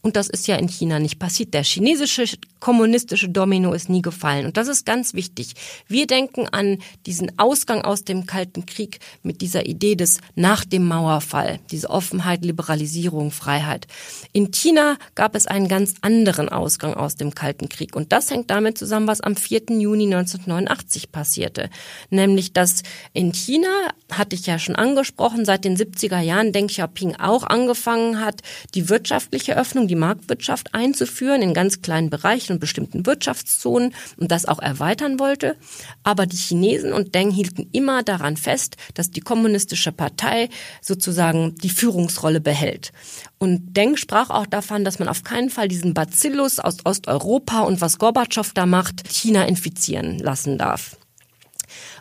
[0.01, 1.53] Und das ist ja in China nicht passiert.
[1.53, 2.25] Der chinesische
[2.59, 4.45] kommunistische Domino ist nie gefallen.
[4.45, 5.53] Und das ist ganz wichtig.
[5.87, 10.85] Wir denken an diesen Ausgang aus dem Kalten Krieg mit dieser Idee des nach dem
[10.85, 13.87] Mauerfall, diese Offenheit, Liberalisierung, Freiheit.
[14.33, 17.95] In China gab es einen ganz anderen Ausgang aus dem Kalten Krieg.
[17.95, 19.63] Und das hängt damit zusammen, was am 4.
[19.69, 21.69] Juni 1989 passierte.
[22.09, 22.83] Nämlich, dass
[23.13, 23.69] in China,
[24.11, 28.41] hatte ich ja schon angesprochen, seit den 70er Jahren Deng Xiaoping auch angefangen hat,
[28.75, 34.45] die wirtschaftliche Öffnung die Marktwirtschaft einzuführen in ganz kleinen Bereichen und bestimmten Wirtschaftszonen und das
[34.45, 35.57] auch erweitern wollte.
[36.03, 40.49] Aber die Chinesen und Deng hielten immer daran fest, dass die kommunistische Partei
[40.81, 42.91] sozusagen die Führungsrolle behält.
[43.37, 47.81] Und Deng sprach auch davon, dass man auf keinen Fall diesen Bacillus aus Osteuropa und
[47.81, 50.97] was Gorbatschow da macht, China infizieren lassen darf.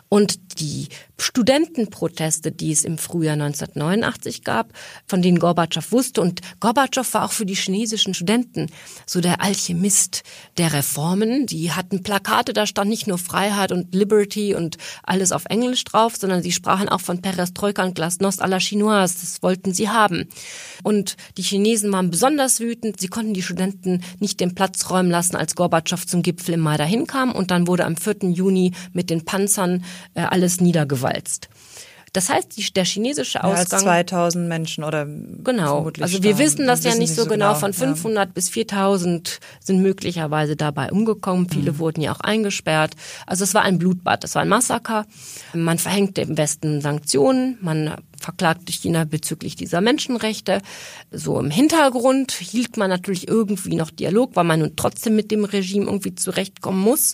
[0.09, 4.73] Und die Studentenproteste, die es im Frühjahr 1989 gab,
[5.05, 6.21] von denen Gorbatschow wusste.
[6.21, 8.67] Und Gorbatschow war auch für die chinesischen Studenten
[9.05, 10.23] so der Alchemist
[10.57, 11.45] der Reformen.
[11.45, 16.15] Die hatten Plakate, da stand nicht nur Freiheit und Liberty und alles auf Englisch drauf,
[16.15, 19.15] sondern sie sprachen auch von Perestroika und Glasnost à la Chinoise.
[19.19, 20.27] Das wollten sie haben.
[20.83, 22.99] Und die Chinesen waren besonders wütend.
[22.99, 26.77] Sie konnten die Studenten nicht den Platz räumen lassen, als Gorbatschow zum Gipfel im Mai
[26.77, 27.31] dahin kam.
[27.31, 28.29] Und dann wurde am 4.
[28.29, 31.49] Juni mit den Panzern äh, alles niedergewalzt.
[32.13, 33.83] Das heißt, der chinesische Ausgang.
[33.83, 35.91] Mehr als 2000 Menschen oder genau.
[35.99, 37.49] Also wir wissen das ja nicht so genau.
[37.49, 37.55] genau.
[37.55, 38.31] Von 500 ja.
[38.33, 41.49] bis 4000 sind möglicherweise dabei umgekommen.
[41.49, 41.79] Viele mhm.
[41.79, 42.95] wurden ja auch eingesperrt.
[43.27, 45.05] Also es war ein Blutbad, es war ein Massaker.
[45.53, 47.57] Man verhängte im Westen Sanktionen.
[47.61, 50.61] Man verklagte China bezüglich dieser Menschenrechte.
[51.11, 55.45] So im Hintergrund hielt man natürlich irgendwie noch Dialog, weil man nun trotzdem mit dem
[55.45, 57.13] Regime irgendwie zurechtkommen muss.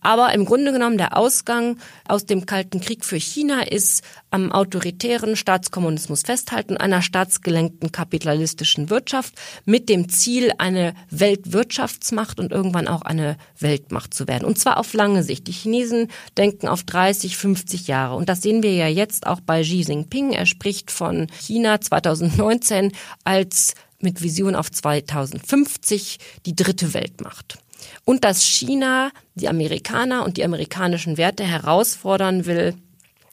[0.00, 5.36] Aber im Grunde genommen der Ausgang aus dem Kalten Krieg für China ist am autoritären
[5.36, 13.36] Staatskommunismus festhalten, einer staatsgelenkten kapitalistischen Wirtschaft mit dem Ziel, eine Weltwirtschaftsmacht und irgendwann auch eine
[13.58, 14.44] Weltmacht zu werden.
[14.44, 15.46] Und zwar auf lange Sicht.
[15.46, 18.16] Die Chinesen denken auf 30, 50 Jahre.
[18.16, 20.32] Und das sehen wir ja jetzt auch bei Xi Jinping.
[20.32, 22.92] Er spricht von China 2019
[23.24, 27.58] als mit Vision auf 2050 die dritte Weltmacht
[28.04, 32.74] und dass China die Amerikaner und die amerikanischen Werte herausfordern will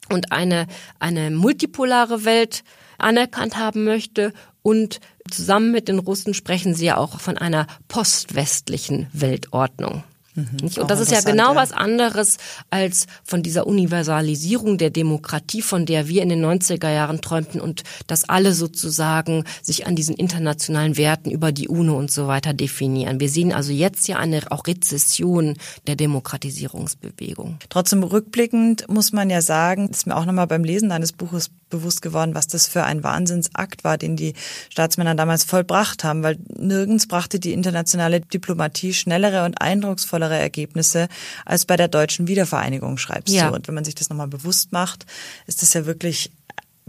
[0.10, 0.68] und eine,
[1.00, 2.64] eine multipolare Welt
[2.98, 5.00] anerkannt haben möchte und
[5.30, 10.04] zusammen mit den Russen sprechen sie ja auch von einer postwestlichen Weltordnung.
[10.36, 12.38] Mhm, und das ist ja genau was anderes
[12.70, 17.84] als von dieser Universalisierung der Demokratie, von der wir in den 90er Jahren träumten und
[18.08, 23.20] dass alle sozusagen sich an diesen internationalen Werten über die UNO und so weiter definieren.
[23.20, 27.58] Wir sehen also jetzt ja eine auch Rezession der Demokratisierungsbewegung.
[27.70, 32.02] Trotzdem rückblickend muss man ja sagen, ist mir auch nochmal beim Lesen deines Buches bewusst
[32.02, 34.34] geworden, was das für ein Wahnsinnsakt war, den die
[34.70, 41.08] Staatsmänner damals vollbracht haben, weil nirgends brachte die internationale Diplomatie schnellere und eindrucksvollere Ergebnisse
[41.46, 43.50] als bei der deutschen Wiedervereinigung, schreibst ja.
[43.50, 43.56] du.
[43.56, 45.06] Und wenn man sich das nochmal bewusst macht,
[45.48, 46.32] ist das ja wirklich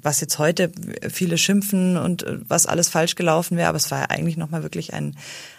[0.05, 0.71] was jetzt heute
[1.09, 4.93] viele schimpfen und was alles falsch gelaufen wäre, aber es war ja eigentlich nochmal wirklich
[4.93, 5.17] ein,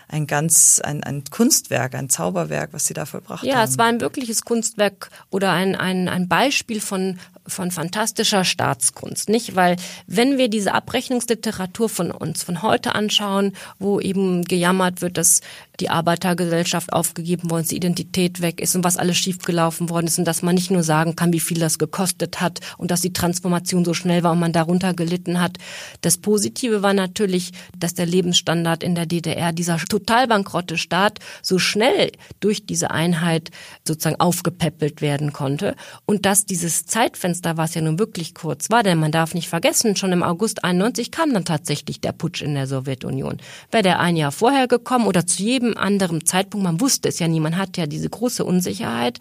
[0.07, 3.59] ein ganz, ein, ein Kunstwerk, ein Zauberwerk, was sie da vollbracht ja, haben.
[3.59, 9.29] Ja, es war ein wirkliches Kunstwerk oder ein, ein, ein Beispiel von, von fantastischer Staatskunst,
[9.29, 9.55] nicht?
[9.55, 9.75] Weil
[10.07, 15.41] wenn wir diese Abrechnungsliteratur von uns von heute anschauen, wo eben gejammert wird, dass
[15.79, 20.17] die Arbeitergesellschaft aufgegeben worden ist, die Identität weg ist und was alles schiefgelaufen worden ist
[20.17, 23.13] und dass man nicht nur sagen kann, wie viel das gekostet hat und dass die
[23.13, 25.57] Transformation so schnell war und man darunter gelitten hat.
[26.01, 31.59] Das Positive war natürlich, dass der Lebensstandard in der DDR, dieser total bankrotte Staat, so
[31.59, 33.51] schnell durch diese Einheit
[33.85, 38.99] sozusagen aufgepäppelt werden konnte und dass dieses Zeitfenster, was ja nun wirklich kurz war, denn
[38.99, 42.67] man darf nicht vergessen, schon im August 91 kam dann tatsächlich der Putsch in der
[42.67, 43.37] Sowjetunion.
[43.71, 47.19] Wäre der ein Jahr vorher gekommen oder zu jedem jedem anderen Zeitpunkt, man wusste es
[47.19, 49.19] ja nie, man hat ja diese große Unsicherheit,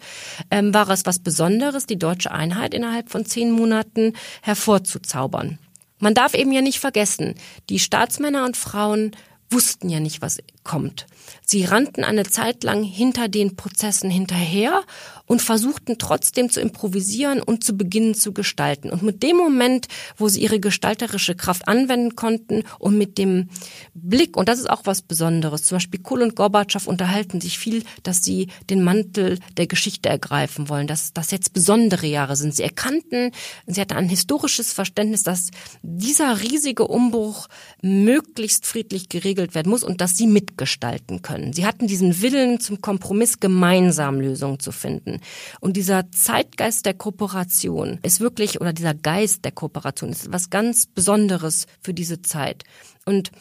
[0.51, 5.57] ähm, war es was Besonderes, die deutsche Einheit innerhalb von zehn Monaten hervorzuzaubern.
[5.99, 7.35] Man darf eben ja nicht vergessen,
[7.69, 9.11] die Staatsmänner und Frauen
[9.49, 11.07] wussten ja nicht, was kommt.
[11.45, 14.83] Sie rannten eine Zeit lang hinter den Prozessen hinterher
[15.27, 18.89] und versuchten trotzdem zu improvisieren und zu beginnen zu gestalten.
[18.89, 23.49] Und mit dem Moment, wo sie ihre gestalterische Kraft anwenden konnten und mit dem
[23.93, 27.83] Blick, und das ist auch was Besonderes, zum Beispiel Kohl und Gorbatschow unterhalten sich viel,
[28.03, 32.55] dass sie den Mantel der Geschichte ergreifen wollen, dass das jetzt besondere Jahre sind.
[32.55, 33.31] Sie erkannten,
[33.65, 35.49] sie hatten ein historisches Verständnis, dass
[35.81, 37.47] dieser riesige Umbruch
[37.81, 41.53] möglichst friedlich geregelt werden muss und dass sie mitgestalten können.
[41.53, 45.19] Sie hatten diesen Willen zum Kompromiss, gemeinsam Lösungen zu finden.
[45.59, 50.85] Und dieser Zeitgeist der Kooperation ist wirklich, oder dieser Geist der Kooperation ist was ganz
[50.85, 52.63] Besonderes für diese Zeit.
[53.05, 53.31] Und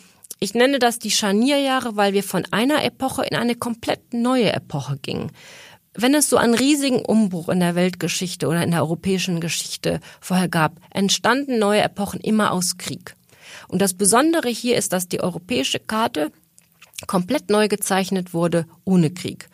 [0.40, 4.98] ich nenne das die Scharnierjahre, weil wir von einer Epoche in eine komplett neue Epoche
[5.00, 5.30] gingen.
[5.96, 10.48] Wenn es so einen riesigen Umbruch in der Weltgeschichte oder in der europäischen Geschichte vorher
[10.48, 13.14] gab, entstanden neue Epochen immer aus Krieg.
[13.68, 16.32] Und das Besondere hier ist, dass die europäische Karte
[17.06, 19.48] komplett neu gezeichnet wurde ohne Krieg.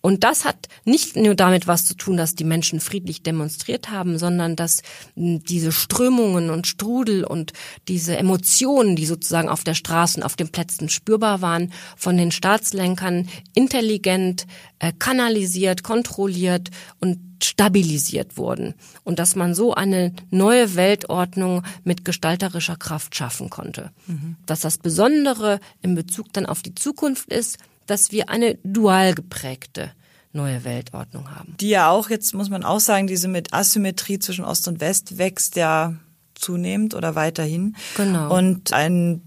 [0.00, 4.18] Und das hat nicht nur damit was zu tun, dass die Menschen friedlich demonstriert haben,
[4.18, 4.82] sondern dass
[5.16, 7.52] diese Strömungen und Strudel und
[7.88, 12.30] diese Emotionen, die sozusagen auf der Straße und auf den Plätzen spürbar waren, von den
[12.30, 14.46] Staatslenkern intelligent
[14.78, 22.76] äh, kanalisiert, kontrolliert und stabilisiert wurden und dass man so eine neue Weltordnung mit gestalterischer
[22.76, 23.90] Kraft schaffen konnte.
[24.06, 24.36] Mhm.
[24.46, 29.92] Dass das Besondere in Bezug dann auf die Zukunft ist, dass wir eine dual geprägte
[30.32, 31.56] neue Weltordnung haben.
[31.58, 35.18] Die ja auch, jetzt muss man auch sagen, diese mit Asymmetrie zwischen Ost und West
[35.18, 35.94] wächst ja
[36.34, 37.74] zunehmend oder weiterhin.
[37.96, 38.36] Genau.
[38.36, 39.22] Und ein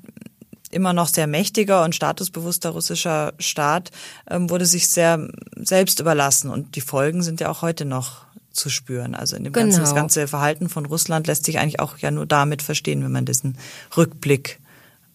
[0.72, 3.90] immer noch sehr mächtiger und statusbewusster russischer Staat
[4.30, 8.70] ähm, wurde sich sehr selbst überlassen und die Folgen sind ja auch heute noch zu
[8.70, 9.16] spüren.
[9.16, 9.66] Also in dem genau.
[9.66, 13.12] ganzen, das ganze Verhalten von Russland lässt sich eigentlich auch ja nur damit verstehen, wenn
[13.12, 13.58] man diesen
[13.98, 14.60] Rückblick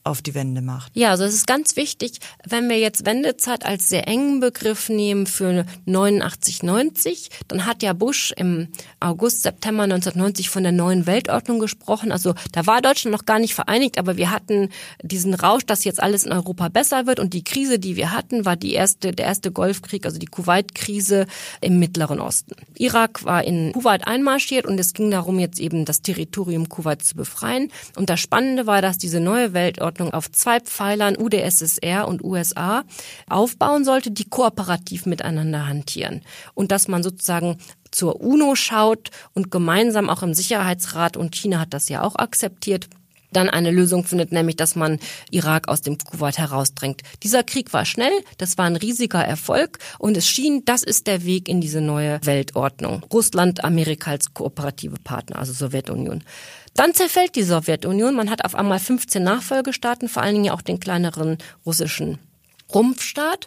[0.05, 0.93] auf die Wende macht.
[0.95, 5.27] Ja, also es ist ganz wichtig, wenn wir jetzt Wendezeit als sehr engen Begriff nehmen
[5.27, 8.69] für 89, 90, dann hat ja Bush im
[9.01, 12.13] August, September 1990 von der neuen Weltordnung gesprochen.
[12.13, 14.69] Also da war Deutschland noch gar nicht vereinigt, aber wir hatten
[15.03, 18.45] diesen Rausch, dass jetzt alles in Europa besser wird und die Krise, die wir hatten,
[18.45, 21.27] war die erste, der erste Golfkrieg, also die Kuwait-Krise
[21.63, 22.57] im Mittleren Osten.
[22.77, 27.15] Irak war in Kuwait einmarschiert und es ging darum, jetzt eben das Territorium Kuwait zu
[27.17, 27.71] befreien.
[27.97, 32.83] Und das Spannende war, dass diese neue Weltordnung Ordnung auf zwei Pfeilern UdSSR und USA
[33.29, 36.23] aufbauen sollte, die kooperativ miteinander hantieren.
[36.55, 37.59] Und dass man sozusagen
[37.93, 42.89] zur UNO schaut und gemeinsam auch im Sicherheitsrat, und China hat das ja auch akzeptiert,
[43.37, 44.99] dann eine Lösung findet, nämlich dass man
[45.31, 47.03] Irak aus dem Kuwait herausdrängt.
[47.23, 51.25] Dieser Krieg war schnell, das war ein riesiger Erfolg und es schien, das ist der
[51.25, 53.03] Weg in diese neue Weltordnung.
[53.13, 56.23] Russland, Amerika als kooperative Partner, also Sowjetunion.
[56.75, 58.15] Dann zerfällt die Sowjetunion.
[58.15, 62.19] Man hat auf einmal 15 Nachfolgestaaten, vor allen Dingen auch den kleineren russischen
[62.75, 63.47] Rumpfstaat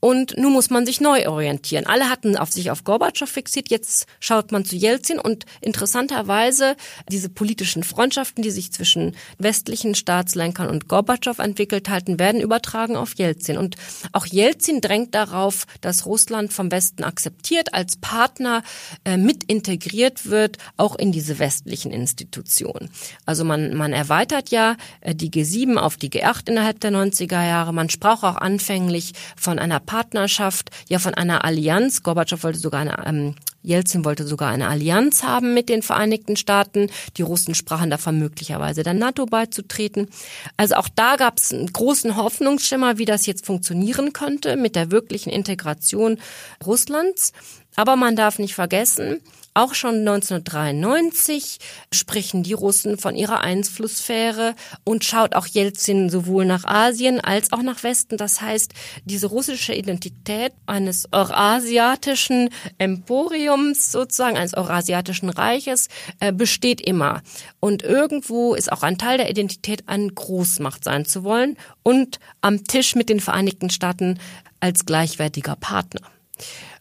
[0.00, 1.86] und nun muss man sich neu orientieren.
[1.86, 6.76] Alle hatten auf sich auf Gorbatschow fixiert, jetzt schaut man zu Jelzin und interessanterweise
[7.10, 13.14] diese politischen Freundschaften, die sich zwischen westlichen Staatslenkern und Gorbatschow entwickelt halten, werden übertragen auf
[13.16, 13.58] Jelzin.
[13.58, 13.76] Und
[14.12, 18.62] auch Jelzin drängt darauf, dass Russland vom Westen akzeptiert, als Partner
[19.04, 22.90] äh, mit integriert wird, auch in diese westlichen Institutionen.
[23.26, 27.72] Also man, man erweitert ja äh, die G7 auf die G8 innerhalb der 90er Jahre.
[27.72, 28.36] Man sprach auch
[28.68, 32.02] anfänglich von einer Partnerschaft, ja von einer Allianz.
[32.02, 36.90] Gorbatschow wollte sogar eine, ähm, Jelzin wollte sogar eine Allianz haben mit den Vereinigten Staaten.
[37.16, 40.08] Die Russen sprachen davon möglicherweise der NATO beizutreten.
[40.56, 44.90] Also auch da gab es einen großen Hoffnungsschimmer, wie das jetzt funktionieren könnte mit der
[44.90, 46.18] wirklichen Integration
[46.64, 47.32] Russlands.
[47.78, 49.20] Aber man darf nicht vergessen,
[49.54, 51.58] auch schon 1993
[51.92, 57.62] sprechen die Russen von ihrer Einflusssphäre und schaut auch Jelzin sowohl nach Asien als auch
[57.62, 58.16] nach Westen.
[58.16, 58.72] Das heißt,
[59.04, 65.86] diese russische Identität eines eurasiatischen Emporiums sozusagen, eines eurasiatischen Reiches
[66.18, 67.22] äh, besteht immer.
[67.60, 72.64] Und irgendwo ist auch ein Teil der Identität, eine Großmacht sein zu wollen und am
[72.64, 74.18] Tisch mit den Vereinigten Staaten
[74.58, 76.00] als gleichwertiger Partner.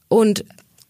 [0.07, 0.45] Und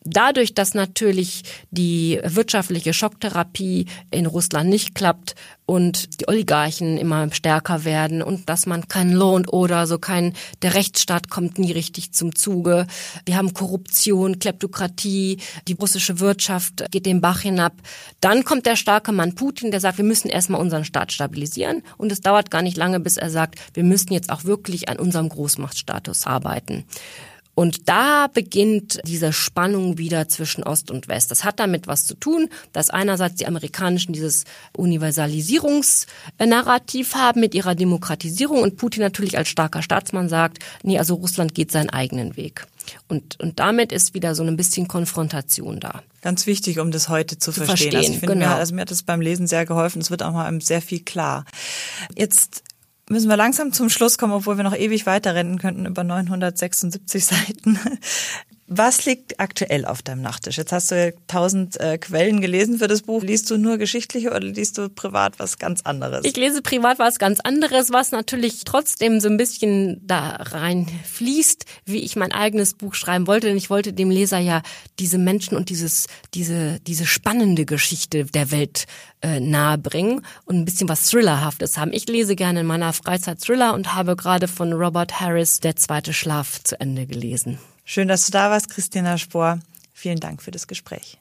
[0.09, 5.35] Dadurch, dass natürlich die wirtschaftliche Schocktherapie in Russland nicht klappt
[5.65, 10.33] und die Oligarchen immer stärker werden und dass man kein Law and Order, so kein,
[10.61, 12.87] der Rechtsstaat kommt nie richtig zum Zuge.
[13.25, 17.73] Wir haben Korruption, Kleptokratie, die russische Wirtschaft geht den Bach hinab.
[18.21, 22.13] Dann kommt der starke Mann Putin, der sagt, wir müssen erstmal unseren Staat stabilisieren und
[22.13, 25.27] es dauert gar nicht lange, bis er sagt, wir müssen jetzt auch wirklich an unserem
[25.27, 26.85] Großmachtstatus arbeiten.
[27.57, 31.31] Und da beginnt diese Spannung wieder zwischen Ost und West.
[31.31, 34.43] Das hat damit was zu tun, dass einerseits die Amerikanischen dieses
[34.77, 41.55] Universalisierungsnarrativ haben mit ihrer Demokratisierung und Putin natürlich als starker Staatsmann sagt, nee, also Russland
[41.55, 42.67] geht seinen eigenen Weg.
[43.07, 46.03] Und, und damit ist wieder so ein bisschen Konfrontation da.
[46.21, 47.91] Ganz wichtig, um das heute zu, zu verstehen.
[47.91, 47.97] verstehen.
[47.97, 48.49] Also ich finde, genau.
[48.49, 49.99] mir, also mir hat das beim Lesen sehr geholfen.
[49.99, 51.43] Es wird auch mal sehr viel klar.
[52.15, 52.61] Jetzt
[53.09, 57.79] müssen wir langsam zum Schluss kommen, obwohl wir noch ewig weiterrennen könnten über 976 Seiten.
[58.70, 60.57] Was liegt aktuell auf deinem Nachttisch?
[60.57, 63.24] Jetzt hast du tausend äh, Quellen gelesen für das Buch.
[63.24, 66.26] Liest du nur geschichtliche oder liest du privat was ganz anderes?
[66.26, 71.63] Ich lese privat was ganz anderes, was natürlich trotzdem so ein bisschen da rein fließt,
[71.86, 73.47] wie ich mein eigenes Buch schreiben wollte.
[73.47, 74.61] Denn ich wollte dem Leser ja
[74.99, 78.86] diese Menschen und dieses, diese, diese spannende Geschichte der Welt
[79.22, 81.93] äh, nahebringen und ein bisschen was Thrillerhaftes haben.
[81.93, 86.11] Ich lese gerne in meiner Freizeit Thriller und habe gerade von Robert Harris Der zweite
[86.11, 87.59] Schlaf zu Ende gelesen.
[87.89, 89.59] Schön, dass du da warst, Christina Spohr.
[89.93, 91.19] Vielen Dank für das Gespräch.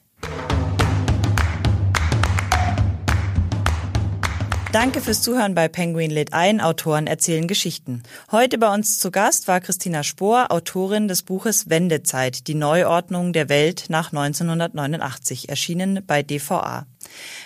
[4.73, 6.59] Danke fürs Zuhören bei Penguin lädt ein.
[6.59, 8.03] Autoren erzählen Geschichten.
[8.33, 13.47] Heute bei uns zu Gast war Christina Spohr, Autorin des Buches Wendezeit, die Neuordnung der
[13.47, 16.85] Welt nach 1989, erschienen bei DVA.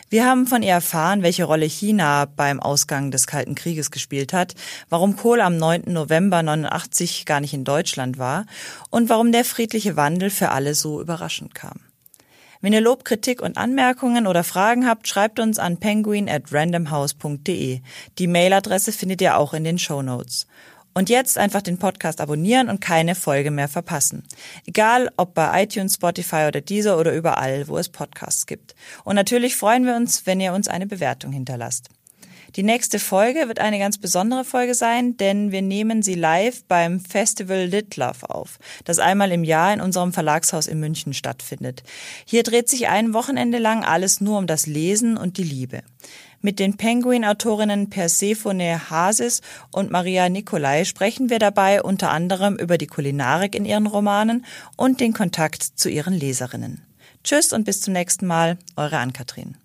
[0.09, 4.55] Wir haben von ihr erfahren, welche Rolle China beim Ausgang des Kalten Krieges gespielt hat,
[4.89, 5.83] warum Kohl am 9.
[5.87, 8.45] November 89 gar nicht in Deutschland war
[8.89, 11.79] und warum der friedliche Wandel für alle so überraschend kam.
[12.61, 17.81] Wenn ihr Lob, Kritik und Anmerkungen oder Fragen habt, schreibt uns an penguin at randomhouse.de.
[18.19, 20.45] Die Mailadresse findet ihr auch in den Show Notes.
[20.93, 24.23] Und jetzt einfach den Podcast abonnieren und keine Folge mehr verpassen.
[24.65, 28.75] Egal ob bei iTunes, Spotify oder Deezer oder überall, wo es Podcasts gibt.
[29.05, 31.89] Und natürlich freuen wir uns, wenn ihr uns eine Bewertung hinterlasst.
[32.57, 36.99] Die nächste Folge wird eine ganz besondere Folge sein, denn wir nehmen sie live beim
[36.99, 41.83] Festival Lit Love auf, das einmal im Jahr in unserem Verlagshaus in München stattfindet.
[42.25, 45.81] Hier dreht sich ein Wochenende lang alles nur um das Lesen und die Liebe.
[46.43, 52.87] Mit den Penguin-Autorinnen Persephone Hasis und Maria Nicolai sprechen wir dabei unter anderem über die
[52.87, 54.43] Kulinarik in ihren Romanen
[54.75, 56.81] und den Kontakt zu ihren Leserinnen.
[57.23, 59.55] Tschüss und bis zum nächsten Mal, eure Ann-Kathrin.